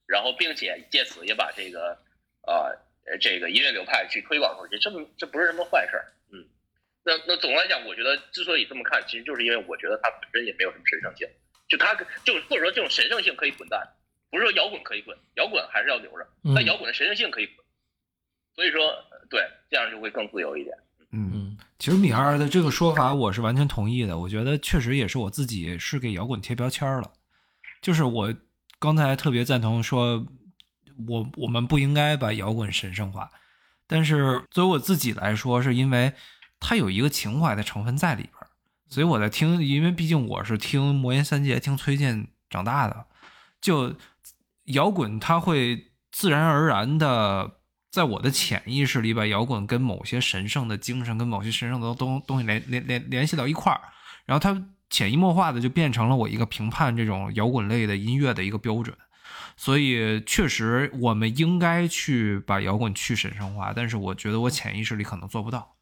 [0.07, 1.99] 然后并且借此也把这个
[2.43, 2.69] 啊
[3.07, 6.45] 呃这个音乐流派去推广出去，这么这不是什么坏事儿，嗯。
[7.03, 11.27] 那那总的来讲，我觉得之所以这么看，其实就是因为我觉得它本身也没有什么神圣性，
[11.67, 11.95] 就它
[12.25, 13.89] 就或者说这种神圣性可以滚蛋，
[14.31, 17.65] 不是说摇滚可以滚，摇滚还是要留着，嗯但摇滚的神圣性可以滚，
[18.55, 20.77] 所以说对这样就会更自由一点。
[21.15, 21.59] 嗯，嗯。
[21.79, 27.13] 其实米二的这个说法我是完全同意的，我觉得确实也是我自己是给摇滚贴标签了，
[27.81, 28.35] 就是我
[28.79, 30.27] 刚才特别赞同说，
[31.07, 33.31] 我我们不应该把摇滚神圣化，
[33.87, 36.13] 但是作为我自己来说，是因为
[36.61, 38.33] 它有一个情怀的成分在里边，
[38.89, 43.07] 所以我在听，因为毕竟我是听魔岩三杰、听崔健长大的，
[43.61, 43.95] 就
[44.65, 47.59] 摇滚它会自然而然的
[47.95, 53.81] 在我的潜意识里把摇滚跟某些神圣的精神、跟某些神圣的东东西联联联联系到一块儿，
[54.25, 58.97] 然后它潜移默化的就变成了我一个评判这种摇滚类的音乐的一个标准。
[59.57, 65.77] 所以，确实我们应该去把摇滚去神圣化，但是我觉得我潜意识里可能做不到。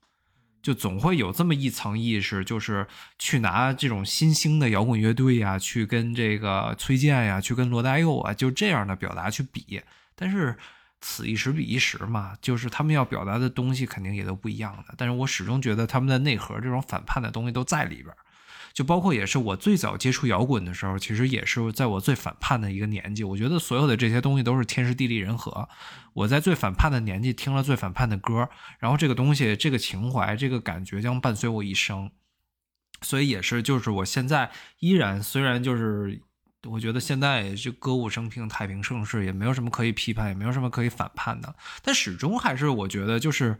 [0.63, 2.87] 就总会有这么一层意识，就是
[3.19, 9.81] 去拿这种新兴的摇滚乐队呀，去跟这个崔健呀，去跟罗大佑啊，就这样的表达去比。
[10.15, 10.55] 但是
[11.03, 14.95] 此一时彼一时嘛，就是他们要表达的东西肯定也都不一样的。
[14.97, 18.15] 但是我始终觉得他们的内核这种反叛的东西都在里边。
[18.73, 23.23] 就包括也是我最早接触摇滚的时候，其实也是在我最反叛的一个年纪。
[23.23, 25.69] 我觉得所有的这些东西都是天时地利人和。
[26.15, 28.49] 我在最反叛的年纪听了最反叛的歌，
[28.79, 32.11] 然后这个东西、这个情怀、这个感觉将伴随我一生。
[33.03, 36.23] 所以也是，就是我现在依然，虽然就是
[36.69, 43.59] 我觉得现在就歌舞升平、太平盛世，也没有什么可以批判，也没有什么可以反叛的，但始终还是我觉得就是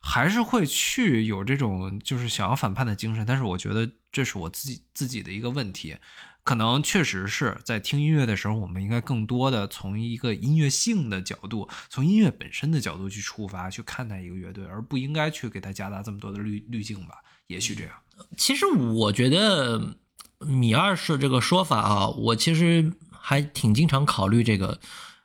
[0.00, 3.24] 还是会去有这种就是想要反叛的精神。
[3.26, 5.96] 但是我觉得这是我自己自己的一个问题。
[6.44, 17.16] 可能确实是在听音乐的时候，我们应该更多的从一个音乐性的角度，从音乐本身的角度去出发，去看待一个乐队，而不应该去给它加大这么多的滤滤镜吧。
[17.48, 17.92] 也许这样。
[18.38, 19.94] 其实我觉得
[20.40, 24.78] 米二是这个说法啊，我其实还挺经常考虑这个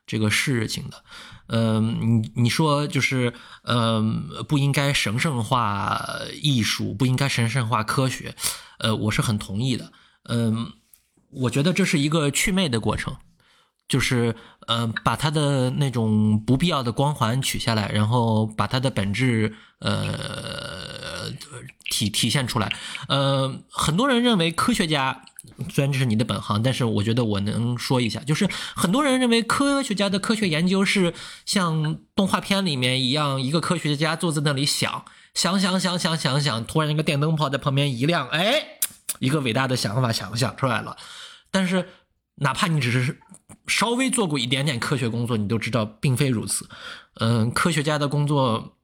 [0.06, 1.04] 这个事情的。
[1.48, 3.34] 嗯，你你说就是
[3.64, 6.02] 嗯，不应该神圣化
[6.42, 8.36] 艺术，不应该神圣化科学，
[8.80, 9.92] 呃，我是很同意的。
[10.24, 10.72] 嗯，
[11.30, 13.18] 我觉得这是一个祛魅的过程。
[13.88, 14.36] 就是
[14.68, 21.30] 呃，把它的那种不必要的光环取下来，然后把它的本质呃
[21.90, 22.74] 体体现出来。
[23.08, 25.22] 呃，很多人认为科学家，
[25.70, 31.14] 虽然这是你的本行，但是我觉得我能说一下，就是很多人认为科学家的科学研究是
[31.46, 35.04] 像动画片里面一样，一个科学家坐在那里想
[35.34, 38.80] 想想想想想想，突然一个电灯泡在旁边一亮，哎，
[39.20, 40.98] 一个伟大的想法想想出来了。
[41.52, 41.90] 但是
[42.36, 43.20] 哪怕你只是
[43.68, 46.68] 稍微做过一点点科学工作，你都知道并非如此。
[47.16, 48.76] 嗯，科学家的工作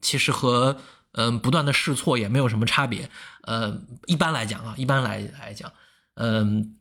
[0.00, 0.78] 其实和
[1.12, 3.10] 嗯不断的试错也没有什么差别。
[3.42, 5.72] 呃，一般来讲啊，一般来来讲，
[6.14, 6.76] 嗯，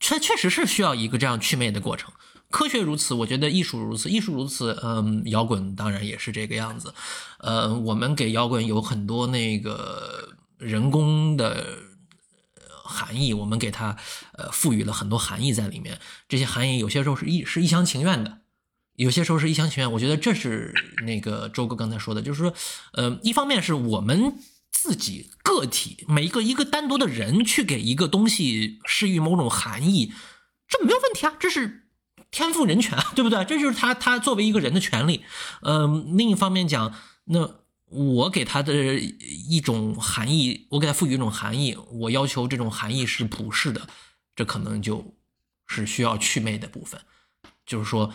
[0.00, 2.12] 确确实是需要一个这样祛魅的过程。
[2.50, 6.94] 科学如此，我觉得艺术如此，艺术如此，嗯，摇滚当然也是这个样子。
[7.38, 11.95] 呃，我们给摇滚有很多那个人工的。
[12.86, 13.96] 含义，我们给它
[14.32, 15.98] 呃赋予了很多含义在里面。
[16.28, 18.38] 这些含义有些时候是一是一厢情愿的，
[18.94, 19.92] 有些时候是一厢情愿。
[19.92, 20.72] 我觉得这是
[21.04, 22.54] 那个周哥刚才说的，就是说，
[22.92, 24.38] 呃，一方面是我们
[24.70, 30.12] 自己个体每一个一个单独的人去给一个东西施予某种含义，
[30.68, 31.88] 这没有问题啊，这是
[32.30, 33.44] 天赋人权啊，对不对？
[33.44, 35.24] 这就是他他作为一个人的权利。
[35.62, 37.65] 嗯，另一方面讲，那。
[37.90, 43.88] 我给他的一种含义，我给他赋予一种含义，我要求这种含义是普世的，
[44.34, 45.14] 这可能就
[45.66, 47.00] 是需要祛魅的部分。
[47.64, 48.12] 就是说。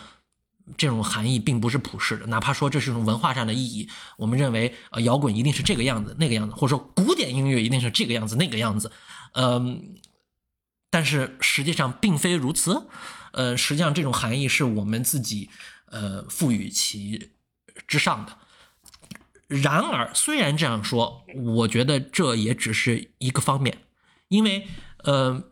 [0.78, 8.92] 这种含义并不是普世的，哪怕说这是一种文化上的意义，我们认为呃摇滚一定是这个样子那个样子，或者说古典音乐一定是这个样子那个样子，
[9.32, 9.96] 嗯，
[10.88, 12.86] 但是实际上并非如此，
[13.32, 15.50] 呃，实际上这种含义是我们自己
[15.86, 17.32] 呃赋予其
[17.88, 18.38] 之上的。
[19.60, 21.24] 然而，虽然这样说，
[21.56, 23.78] 我觉得这也只是一个方面，
[24.28, 24.66] 因为
[25.04, 25.44] 呃，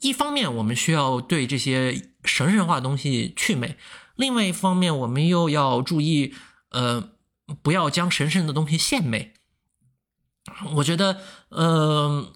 [0.00, 3.76] 一方面我们需要对这些神圣化的东西去魅。
[4.16, 6.34] 另外一方面，我们又要注意，
[6.70, 7.10] 呃，
[7.62, 9.32] 不要将神圣的东西献媚。
[10.74, 12.32] 我觉得，呃，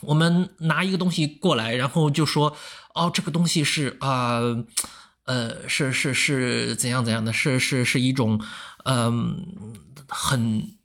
[0.00, 2.56] 我们拿一个东西过来，然后就说，
[2.94, 4.40] 哦，这个东西是啊，
[5.24, 8.42] 呃，是是是怎样怎样的，是是是一种，
[8.84, 9.46] 嗯，
[10.10, 10.76] 很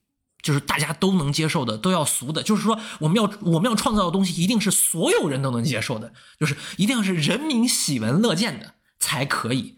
[0.42, 9.78] 就是大家都能接受的，都要俗的，就是说，我们要我们要创造的东西，一定是所有人都能接受的，就是一定要是人民喜闻乐见的才可以。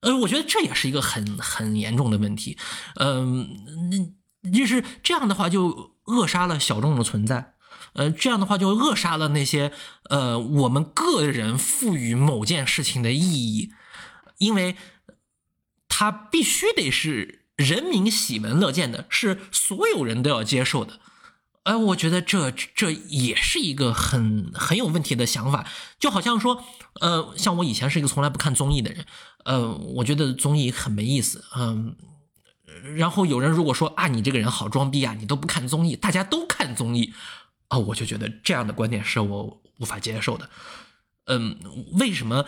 [0.00, 2.56] 呃，我觉得这也是一个很很严重的问题，
[2.94, 3.46] 嗯，
[4.42, 7.52] 那就是这样的话就扼杀了小众的存在，
[7.92, 9.70] 呃，这样的话就扼杀了那些
[10.08, 13.70] 呃我们个人赋予某件事情的意义，
[14.38, 14.76] 因为
[15.86, 20.98] 它必须得是人民喜闻乐见的，是所有人都要接受的。
[21.64, 25.66] 哎，我觉得这这也是一个很很有问题的想法，
[25.98, 26.64] 就好像说，
[27.00, 29.04] 呃，像我以前是一个从来不看综艺的人，
[29.44, 31.96] 呃，我觉得综艺很没意思，嗯，
[32.96, 37.12] 然后有人如果说啊，你这个人好装逼啊，你都不看综艺，大家都看综艺，
[37.68, 40.48] 啊，我就觉得这样的观点是我无法接受的，
[41.26, 41.58] 嗯，
[42.00, 42.46] 为什么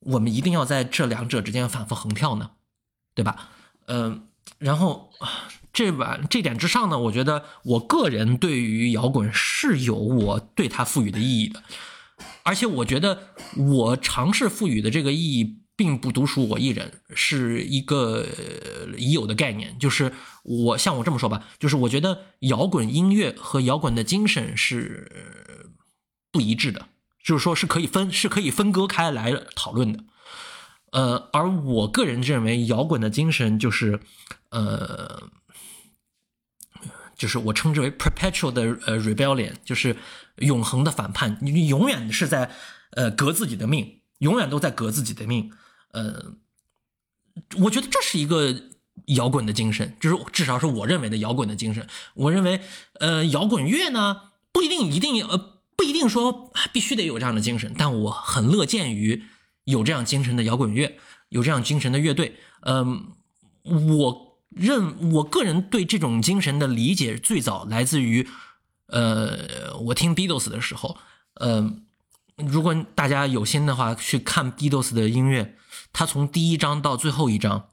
[0.00, 2.50] 我们一定要在这两者之间反复横跳呢？
[3.14, 3.50] 对吧？
[3.86, 4.27] 嗯，
[4.58, 5.10] 然后。
[5.70, 11.62] 这晚这点之上呢，我觉得我个人对于摇滚是有我对它赋予的意义的，
[12.42, 18.26] 而且我觉得我尝试赋予的这个意义并不独属我一人，是一个
[18.96, 19.78] 已有的概念。
[19.78, 25.70] 就是我像我这么说吧，就是我觉得摇滚音乐和摇滚的精神是
[26.32, 26.88] 不一致的，
[27.22, 30.02] 就是说是可以分是可以分割开来讨论的。
[30.92, 34.00] 呃，而我个人认为摇滚的精神就是
[34.50, 35.30] 呃。
[37.16, 39.96] 就是我称之为 perpetual 的呃 rebellion，就是
[40.36, 41.36] 永恒的反叛。
[41.42, 42.48] 你永远是在
[42.92, 45.50] 呃革自己的命，永远都在革自己的命。
[45.90, 46.34] 呃，
[47.62, 48.54] 我觉得这是一个
[49.06, 51.88] 摇滚的精神，就是至少是我认为的摇滚的精神。
[52.14, 52.60] 我认为，
[53.00, 59.24] 呃，摇滚乐呢不一定一定呃不一定说必须得有这样的精神，但我很乐见于
[59.70, 60.98] 有这样精神的摇滚乐，
[61.28, 62.36] 有这样精神的乐队。
[62.62, 63.12] 嗯，
[63.62, 64.28] 我。
[64.50, 68.26] 认我个人对这种精神的理解最早来自于，
[68.86, 70.96] 呃，我听 Beatles 的时候，
[71.34, 71.70] 呃，
[72.36, 75.54] 如果大家有心的话去看 Beatles 的音乐，
[75.92, 77.68] 他从第一章到最后一章，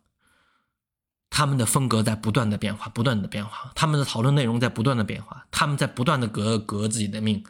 [1.29, 7.41] 他们的风格在不断的变化，不断的变化，他们的讨论内容在不断的变化，他们在不断的革革自己的命。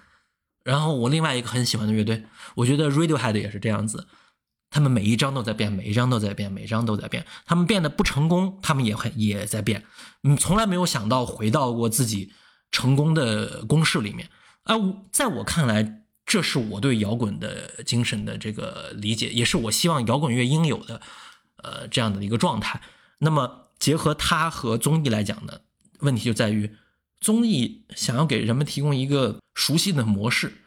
[0.63, 2.25] 然后我另外一个很喜欢的乐队，
[2.57, 4.07] 我觉得 Radiohead 也是这样子。
[4.75, 7.25] 他们每一张都在变，每一张都在变，每一张都在变。
[7.45, 9.85] 他们变得不成功，他们也很也在变。
[10.23, 12.33] 嗯，从来没有想到回到过自己
[12.71, 14.29] 成功的公式里面。
[14.63, 14.75] 啊，
[15.13, 20.99] 在我看来，这是我对摇滚的精神的这个理解，也是我希望摇滚乐应有的，
[21.63, 22.81] 呃，这样的一个状态。
[23.19, 25.61] 那么，结合它和综艺来讲呢，
[25.99, 26.75] 问题就在于，
[27.21, 30.57] 综艺想要给人们提供一个熟悉的模式，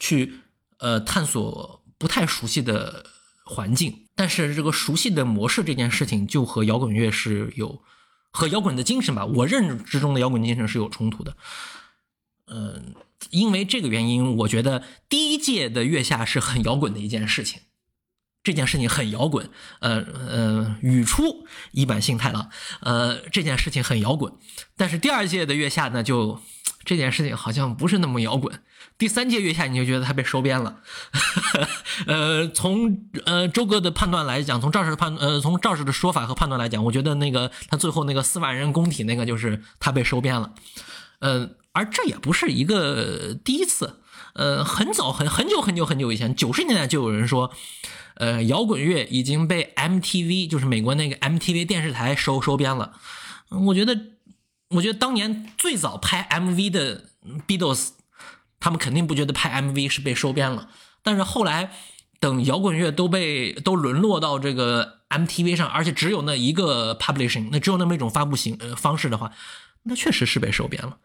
[0.00, 0.40] 去
[0.78, 3.14] 呃探索不太熟悉的。
[3.44, 7.82] 环境，但是这个熟悉的模式这件事情就和摇滚乐是有，
[8.30, 11.36] 和摇滚的精神吧，我认知中的摇滚精神是有冲突的。
[12.46, 12.94] 嗯，
[13.30, 17.60] 因为这个原因，我觉得第一届的月下是很摇滚的一件事情，
[18.42, 19.48] 这件事情很摇滚。
[19.80, 24.32] 呃呃，语出一板幸太郎，呃，这件事情很摇滚。
[24.76, 26.40] 但是第二届的月下呢，就
[26.84, 28.60] 这件事情好像不是那么摇滚。
[28.96, 30.76] 第三届月下，你就觉得他被收编了。
[32.06, 40.52] 呃，从呃周哥的判断来讲，从赵氏的判呃从赵氏的说法和判断来讲，我觉得那个他最后那个四万人工体那个就是他被收编了。
[41.18, 44.00] 呃，而这也不是一个第一次。
[44.34, 47.52] 呃，很早很很久很久很久以前，九十年代就有人说，
[48.14, 52.94] 呃，摇滚乐已经被 MTV 就是美国那个 MTV 电视台收收编了。
[53.50, 53.96] 我觉得，
[54.70, 57.10] 我觉得当年最早拍 MV 的
[57.46, 57.90] Beatles。
[58.60, 60.70] 他们肯定不觉得拍 MV 是被收编了，
[61.02, 61.70] 但是后来
[62.18, 69.32] 等摇滚乐都被都沦落到这个 MTV 上，而且只有那一个 publishing，那只有那么一种发布形呃方式的话，
[69.82, 70.98] 那确实是被收编了。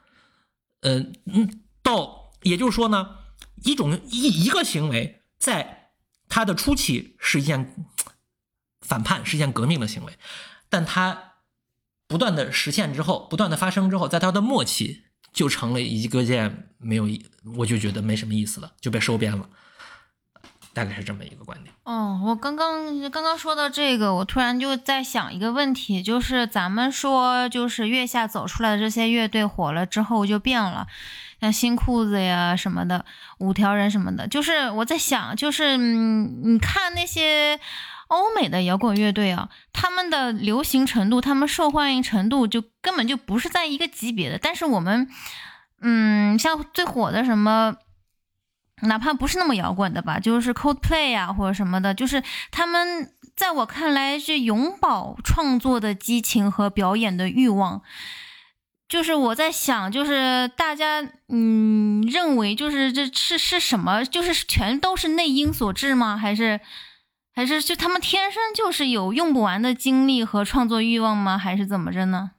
[0.84, 3.18] 嗯嗯，到也就是说呢，
[3.66, 5.90] 一种一一个行为在
[6.30, 7.76] 它的初期是一件
[8.80, 10.14] 反叛、实现革命的行为，
[10.70, 11.29] 但它
[12.10, 17.24] 不断的实现之后，不断的发生之后，在它的末期就成了一个件没有意，
[17.58, 19.48] 我就觉得没什么意思了，就被收编了，
[20.74, 21.74] 大概是这么一个观点。
[21.84, 30.88] 哦，我刚刚刚刚说到这个，我突然就在想一个问题，就是咱们说，就是月下走出来的这些乐队火了之后就变了，
[31.40, 33.06] 像新裤子呀什么的，
[33.38, 37.60] 五条人什么的，就是我在想，就是嗯，你看那些
[38.08, 45.08] 欧美的摇滚乐队啊，他的流行程度，他们受欢迎程度就根本就不是在一个级别的，但是我们，
[45.82, 47.76] 嗯，像最火的什么。
[48.84, 57.82] 哪怕不是那么摇滚的吧，就是 Coldplay 呀、或者什么的，就是他们在我看来是永葆创作的激情和表演的欲望。
[58.88, 64.06] 就是我在想，就是大家嗯认为就是这是是什么？
[64.06, 66.16] 就是全都是内因所致吗？
[66.16, 66.62] 还是
[67.40, 71.38] 还是就他们天生就是有用不完的精力和创作欲望吗？
[71.38, 72.32] 还是怎么着呢？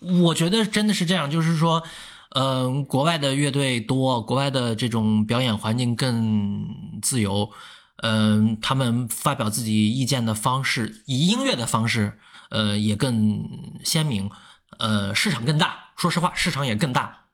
[0.00, 1.82] 我觉得真的是这样，就是说，
[2.30, 6.66] 嗯、国外的乐队多，国外的这种表演环境更
[7.02, 7.50] 自由，
[7.96, 13.46] 嗯、他们发表自己意见的方式，以音乐的方式，呃，也更
[13.84, 14.30] 鲜明，
[14.78, 15.90] 呃，市场更大。
[15.96, 17.26] 说实话，市场也更大。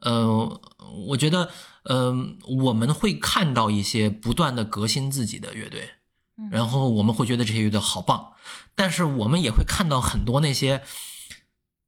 [0.00, 0.60] 呃，
[1.06, 1.50] 我觉得，
[1.88, 5.90] 嗯、我们会看到一些不断的革新自己的乐队，
[6.50, 8.32] 然后我们会觉得这些乐队好棒，
[8.74, 10.82] 但是我们也会看到很多那些。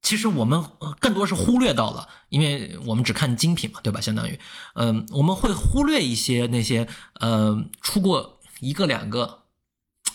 [0.03, 4.01] 其实我们呃更多是忽略到了，因为我们只看精品嘛，对吧？
[4.01, 4.41] 相当于，
[4.75, 6.89] 嗯、我们会忽略一些那些
[7.21, 9.43] 呃出过一个两个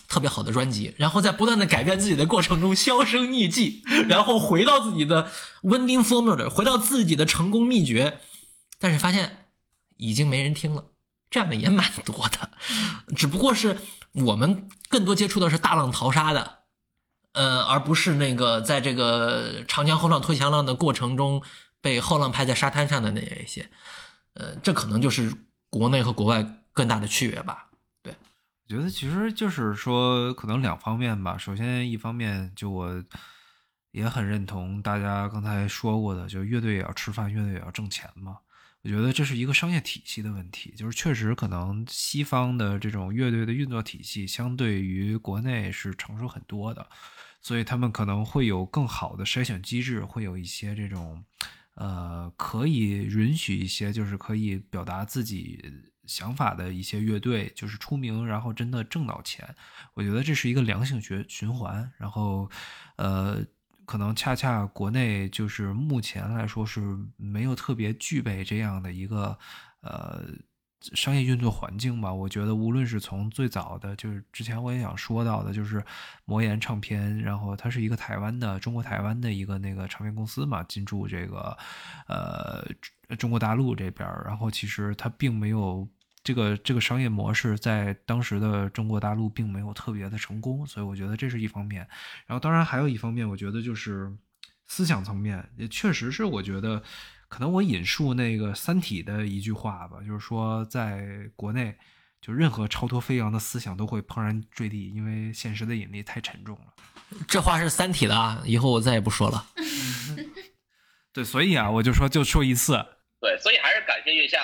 [0.07, 5.29] 特别好的专辑，然后在不断的改变自己的过程中销声匿迹， 然后回到自己的
[5.61, 8.19] winning formula，回到自己的成功秘诀，
[8.79, 9.44] 但是发现
[9.97, 10.85] 已经没人听了，
[11.29, 12.51] 这样的也蛮多的，
[13.15, 13.77] 只不过是
[14.13, 16.59] 我们更多接触的是大浪淘沙的，
[17.33, 21.41] 呃，而不是那个在这个长江后浪推前浪的过程中
[21.81, 23.69] 被后浪拍在沙滩上的那一些，
[24.33, 25.33] 呃，这可能就是
[25.69, 27.69] 国内和国外更大的区别吧。
[28.01, 28.13] 对
[28.63, 31.37] 我觉得其实就是说，可能两方面吧。
[31.37, 33.03] 首先，一方面就我
[33.91, 38.37] 也很认同大家刚才说过的，就乐队也要吃饭，乐队也要挣钱嘛。
[38.85, 46.87] 我觉得这是一个商业体系的问题，就是确实可能西方的这种乐队的运作体系相对于国内是成熟很多的，
[47.41, 51.25] 所以他们可能会有更好的筛选机制，会有一些这种
[51.73, 55.59] 呃可以允许一些就是可以表达自己
[56.05, 59.55] 想法的一些乐队，就是出名，然后真的挣到钱。
[59.95, 61.91] 我觉得这是一个良性循循环。
[61.97, 62.47] 然后，
[62.97, 63.43] 呃，
[63.85, 69.37] 可能恰恰国内就是目前来说是没有特别具备这样的一个
[69.81, 70.23] 呃
[70.93, 72.13] 商业运作环境吧。
[72.13, 75.83] 我觉得无论是从最早的，就是之前我也想说到的，就是
[76.25, 81.57] 魔岩唱片，然后它是一个台湾的中国台湾的一个那个唱片公司嘛，进驻这个
[82.07, 82.65] 呃
[83.17, 85.87] 中国大陆这边，然后其实它并没有。
[86.25, 91.87] 这个这个商业模式在当时的中国大陆并没有特别的成功，所以我觉得这是一方面。
[92.25, 94.11] 然后当然还有一方面，我觉得就是
[94.65, 96.81] 思想层面，也确实是我觉得
[97.27, 101.77] 可能我引述那个《三体》的一句话吧，就是说在国内，
[102.19, 106.73] 就任何超脱飞扬的思想都会怦然坠地，因为现实的引力太沉重了。
[107.27, 109.45] 这话是《三体》的啊，以后我再也不说了。
[111.13, 112.73] 对，所以啊，我就说就说一次，
[113.21, 114.39] 对，所以还是感谢月下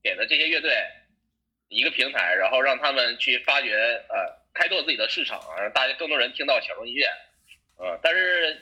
[0.00, 0.70] 给的这些乐队
[1.68, 3.74] 一个平台，然后让他们去发掘
[4.08, 4.16] 呃
[4.54, 7.06] 开拓自己的市场，让大家更多人听到小众音乐，
[7.78, 8.56] 嗯，但是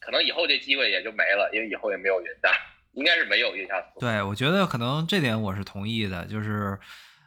[0.00, 2.52] 可能以后这机会也就没了，因为以后也没有云大，
[2.92, 4.00] 应该是没有月下四。
[4.00, 6.78] 对，我觉得可能这点我是同意的，就是，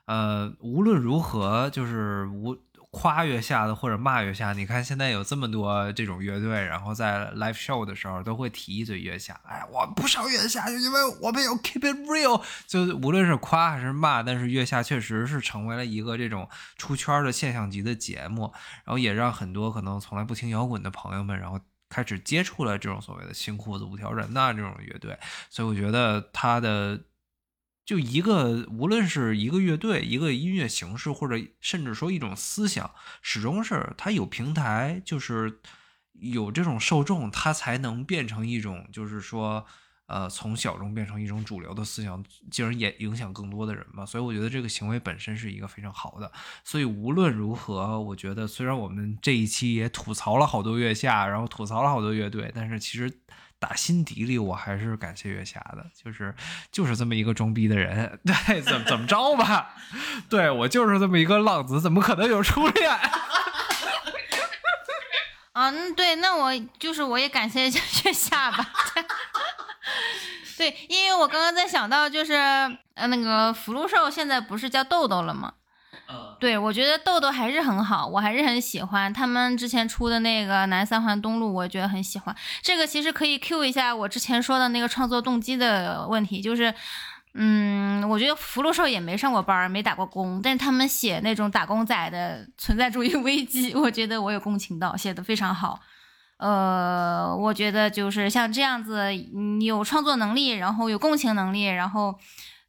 [0.06, 2.56] 呃，无论如何，就是无
[2.98, 18.52] 夸月下的或者骂月下，你看现在有这么多这种乐队，然后在 live show 的时候都会提一嘴月下，哎，我不上月下，就因为我们有 keep it real，就无论是夸还是骂，但是月下确实是成为了一个这种出圈的现象级的节目，
[18.84, 21.60] 然后也让很多可能从来不听摇滚的朋友们，然后。
[21.90, 25.18] 开始接触了这种所谓的新裤子、五条人呐、这种乐队，
[25.50, 27.00] 所以我觉得他的
[27.88, 35.62] 就一个，无论是一个乐队、一个音乐形式，或者甚至说一种思想，始终是它有平台，就是
[36.12, 39.66] 有这种受众，它才能变成一种，就是说，
[40.08, 44.06] 呃，从小众变成一种主流的思想，进而也影响更多的人嘛。
[44.06, 46.30] 所以我觉得这个行为本身是一个非常好的。
[46.66, 53.10] 所以无论如何，我觉得虽然我们这一期也吐槽了好多月下，然后吐槽了好多乐队，但是其实
[53.60, 56.34] 打心底里我还是感谢月下的，就是
[56.72, 59.74] 就是这么一个装逼的人， 对，怎么怎么着吧，
[60.30, 62.92] 对我就是这么一个浪子，怎么可能有初恋？
[65.54, 68.70] 嗯，对，那我就是我也感谢一下 月下吧。
[70.56, 72.34] 对，因为我刚刚在想到，就是
[72.94, 75.54] 呃，那个福禄寿现在不是叫豆豆了吗？
[76.40, 82.36] 对，我觉得豆豆还是很好，我还是很喜欢他们之前出的那个南三环东路，我觉得很喜欢。
[82.62, 86.74] 这个其实可以 Q 一下我之前说的那个创作动机的问题，就是，
[87.34, 95.80] 嗯，我觉得福禄寿也没上过班，没打过工，但是他们写那种打工仔的存在主义危机，我觉得我有共情到，写的非常好。
[96.38, 102.14] 呃，我觉得就是像这样子，你有创作能力，然后有共情能力，然后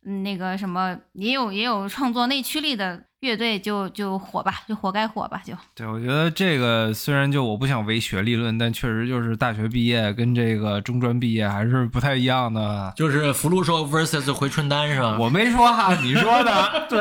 [0.00, 12.92] 那个什么也有也有创作内驱力的乐队就就火吧，就活该火吧，就对，我觉得这个虽然就我不想唯学历论，但确实就是大学毕业跟这个中专毕业还是不太一样的。
[12.94, 15.18] 就是福禄寿 vs 回春丹是吧？
[15.18, 16.86] 我没说哈，你说的。
[16.88, 17.00] 对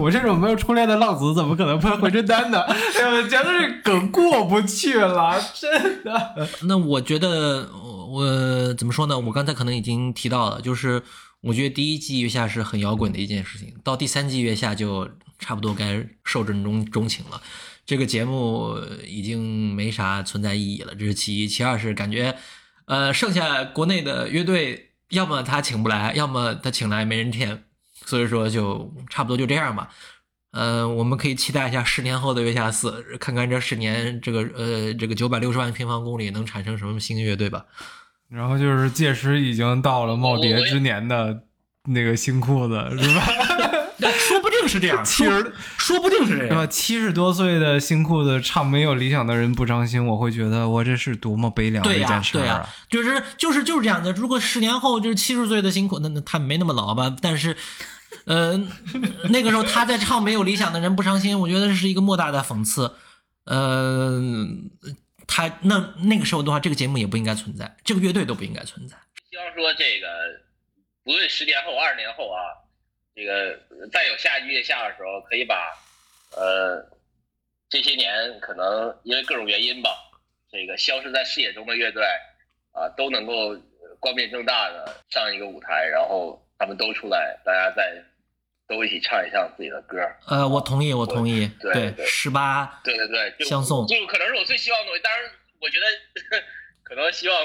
[0.00, 2.60] 我这种没有初恋的浪子，怎么可能喷回春丹呢？
[2.64, 6.48] 哎呀，我觉得这梗过不去了，真的。
[6.62, 9.18] 那我觉得我我怎么说呢？
[9.18, 11.02] 我刚才可能已经提到了，就是
[11.40, 15.08] 我觉得第一季月下是很摇滚的一件事情，到第三季月下就
[15.38, 17.40] 差不多该受正中钟情了。
[17.86, 21.48] 这个节目已经没啥存在意义了，这是其一。
[21.48, 22.36] 其二是感觉，
[22.84, 27.64] 呃，剩下国内的乐队，要么他请不来，要么他请来没人填，
[28.04, 29.88] 所以说就差不多就这样吧。
[30.50, 37.64] 呃，我们可以期待一下十年后的月下四，看看这十年这个呃这个九百六十万平方公里能产生什么新乐队吧。
[38.30, 41.42] 然后就是届时已经到了耄耋之年的
[41.86, 43.26] 那个新裤子，是吧？
[44.16, 46.66] 说不定是这样，七十说不定是这是吧？
[46.66, 52.68] 七十多岁的新裤子唱没有理想的人不伤心，我会觉得我这是多么悲凉的一件，事对呀、儿啊！
[52.88, 54.12] 就是就是就是这样的。
[54.12, 57.14] 如果十年后就是七十岁的辛苦，那那他没那么老吧？
[57.20, 57.56] 但是，
[58.26, 58.56] 呃，
[59.30, 62.92] 那个时候他在唱《没有理想的人不伤心》，我觉得这是一个莫大的讽刺。
[63.46, 64.20] 呃，
[65.28, 68.96] 他那那个时候的话，这个节目也不应该存在，这个乐队都不应该存在。
[69.30, 70.08] 希望说这个，
[71.04, 72.40] 不论十年后、二十年后啊，
[73.14, 73.60] 这个
[73.92, 75.76] 再有下一季月下的时候，可以把
[76.34, 76.82] 呃
[77.68, 79.90] 这些年可能因为各种原因吧，
[80.50, 82.02] 这个消失在视野中的乐队
[82.72, 83.54] 啊，都能够
[84.00, 88.02] 光明正大的上一个舞台，然后他们都出来，大家再
[88.68, 89.96] 都一起唱一唱自己的歌。
[90.26, 91.50] 呃，我同意，我同意。
[91.60, 95.02] 对对十八，对对对，相送就可能是我最希望的东西。
[95.02, 95.30] 当然，
[95.60, 95.86] 我觉得
[96.84, 97.36] 可能希望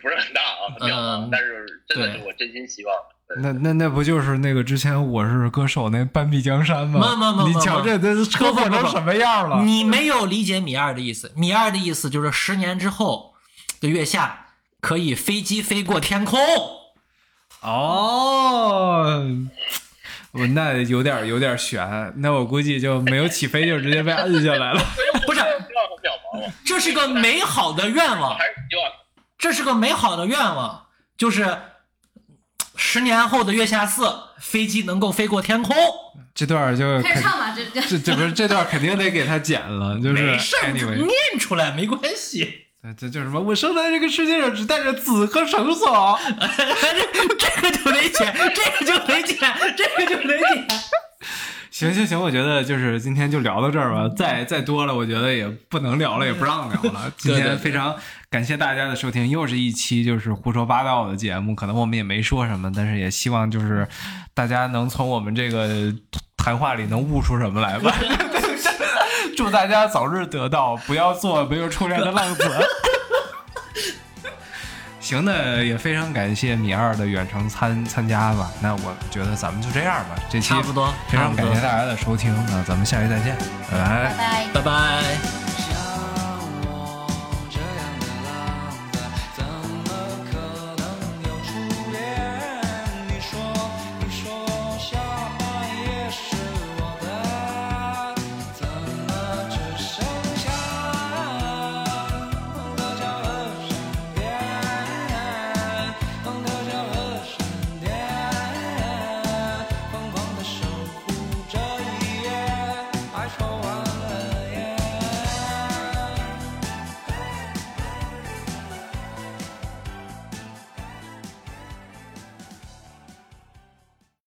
[0.00, 2.94] 不是很大啊，很渺茫嗯但是真的是我真心希望
[3.40, 7.00] 那那那不就是那个之前《我是歌手》那半壁江山吗？
[7.00, 9.62] 慢慢慢慢你瞧这这车祸成什么样了？
[9.64, 11.32] 你没有理解米二的意思。
[11.34, 13.32] 米二的意思就是十年之后
[13.80, 14.48] 的月下
[14.80, 16.38] 可以飞机飞过天空。
[17.62, 19.42] 哦，我
[20.54, 24.82] 那有点有点悬，那我估计就没有起飞就直接被摁下来了。
[25.26, 25.40] 不是
[26.64, 28.36] 这是个美好的愿望
[29.38, 30.86] 这是个美好的愿望，
[31.16, 31.58] 就是
[32.76, 35.76] 十年后的月下四，飞机能够飞过天空。
[36.34, 42.68] 这段就开始唱吧，这这不是这段肯定得给他剪了，就是没事儿，anyway，念出来没关系。
[42.98, 43.40] 这叫什么？
[43.40, 46.18] 我生在这个世界上只带着子和绳索。
[46.28, 46.36] 这
[47.38, 49.38] 这个就得剪，这个就得剪，
[49.76, 50.66] 这个就得剪。
[51.70, 57.10] 行行行，我觉得就是今天就聊到这儿吧，再再多了，我觉得也不能聊了，也不让聊了。
[57.16, 57.94] 今天非常
[58.28, 63.86] 感谢大家的收听，又是一期就是胡说八道的节目，可能我们也没说什么，但是也希望就是
[64.34, 65.94] 大家能从我们这个
[66.36, 67.94] 谈话里能悟出什么来吧。
[69.36, 72.42] 祝大家早日得到，不要做没有初恋的浪子。
[75.00, 78.50] 行，那也非常感谢米二的远程参参加吧。
[78.60, 83.36] 那我觉得咱们就这样吧，这期差不多，非常感谢大家的收听，那咱们下期再见，
[83.70, 84.46] 拜拜拜拜。
[84.54, 85.41] 拜拜。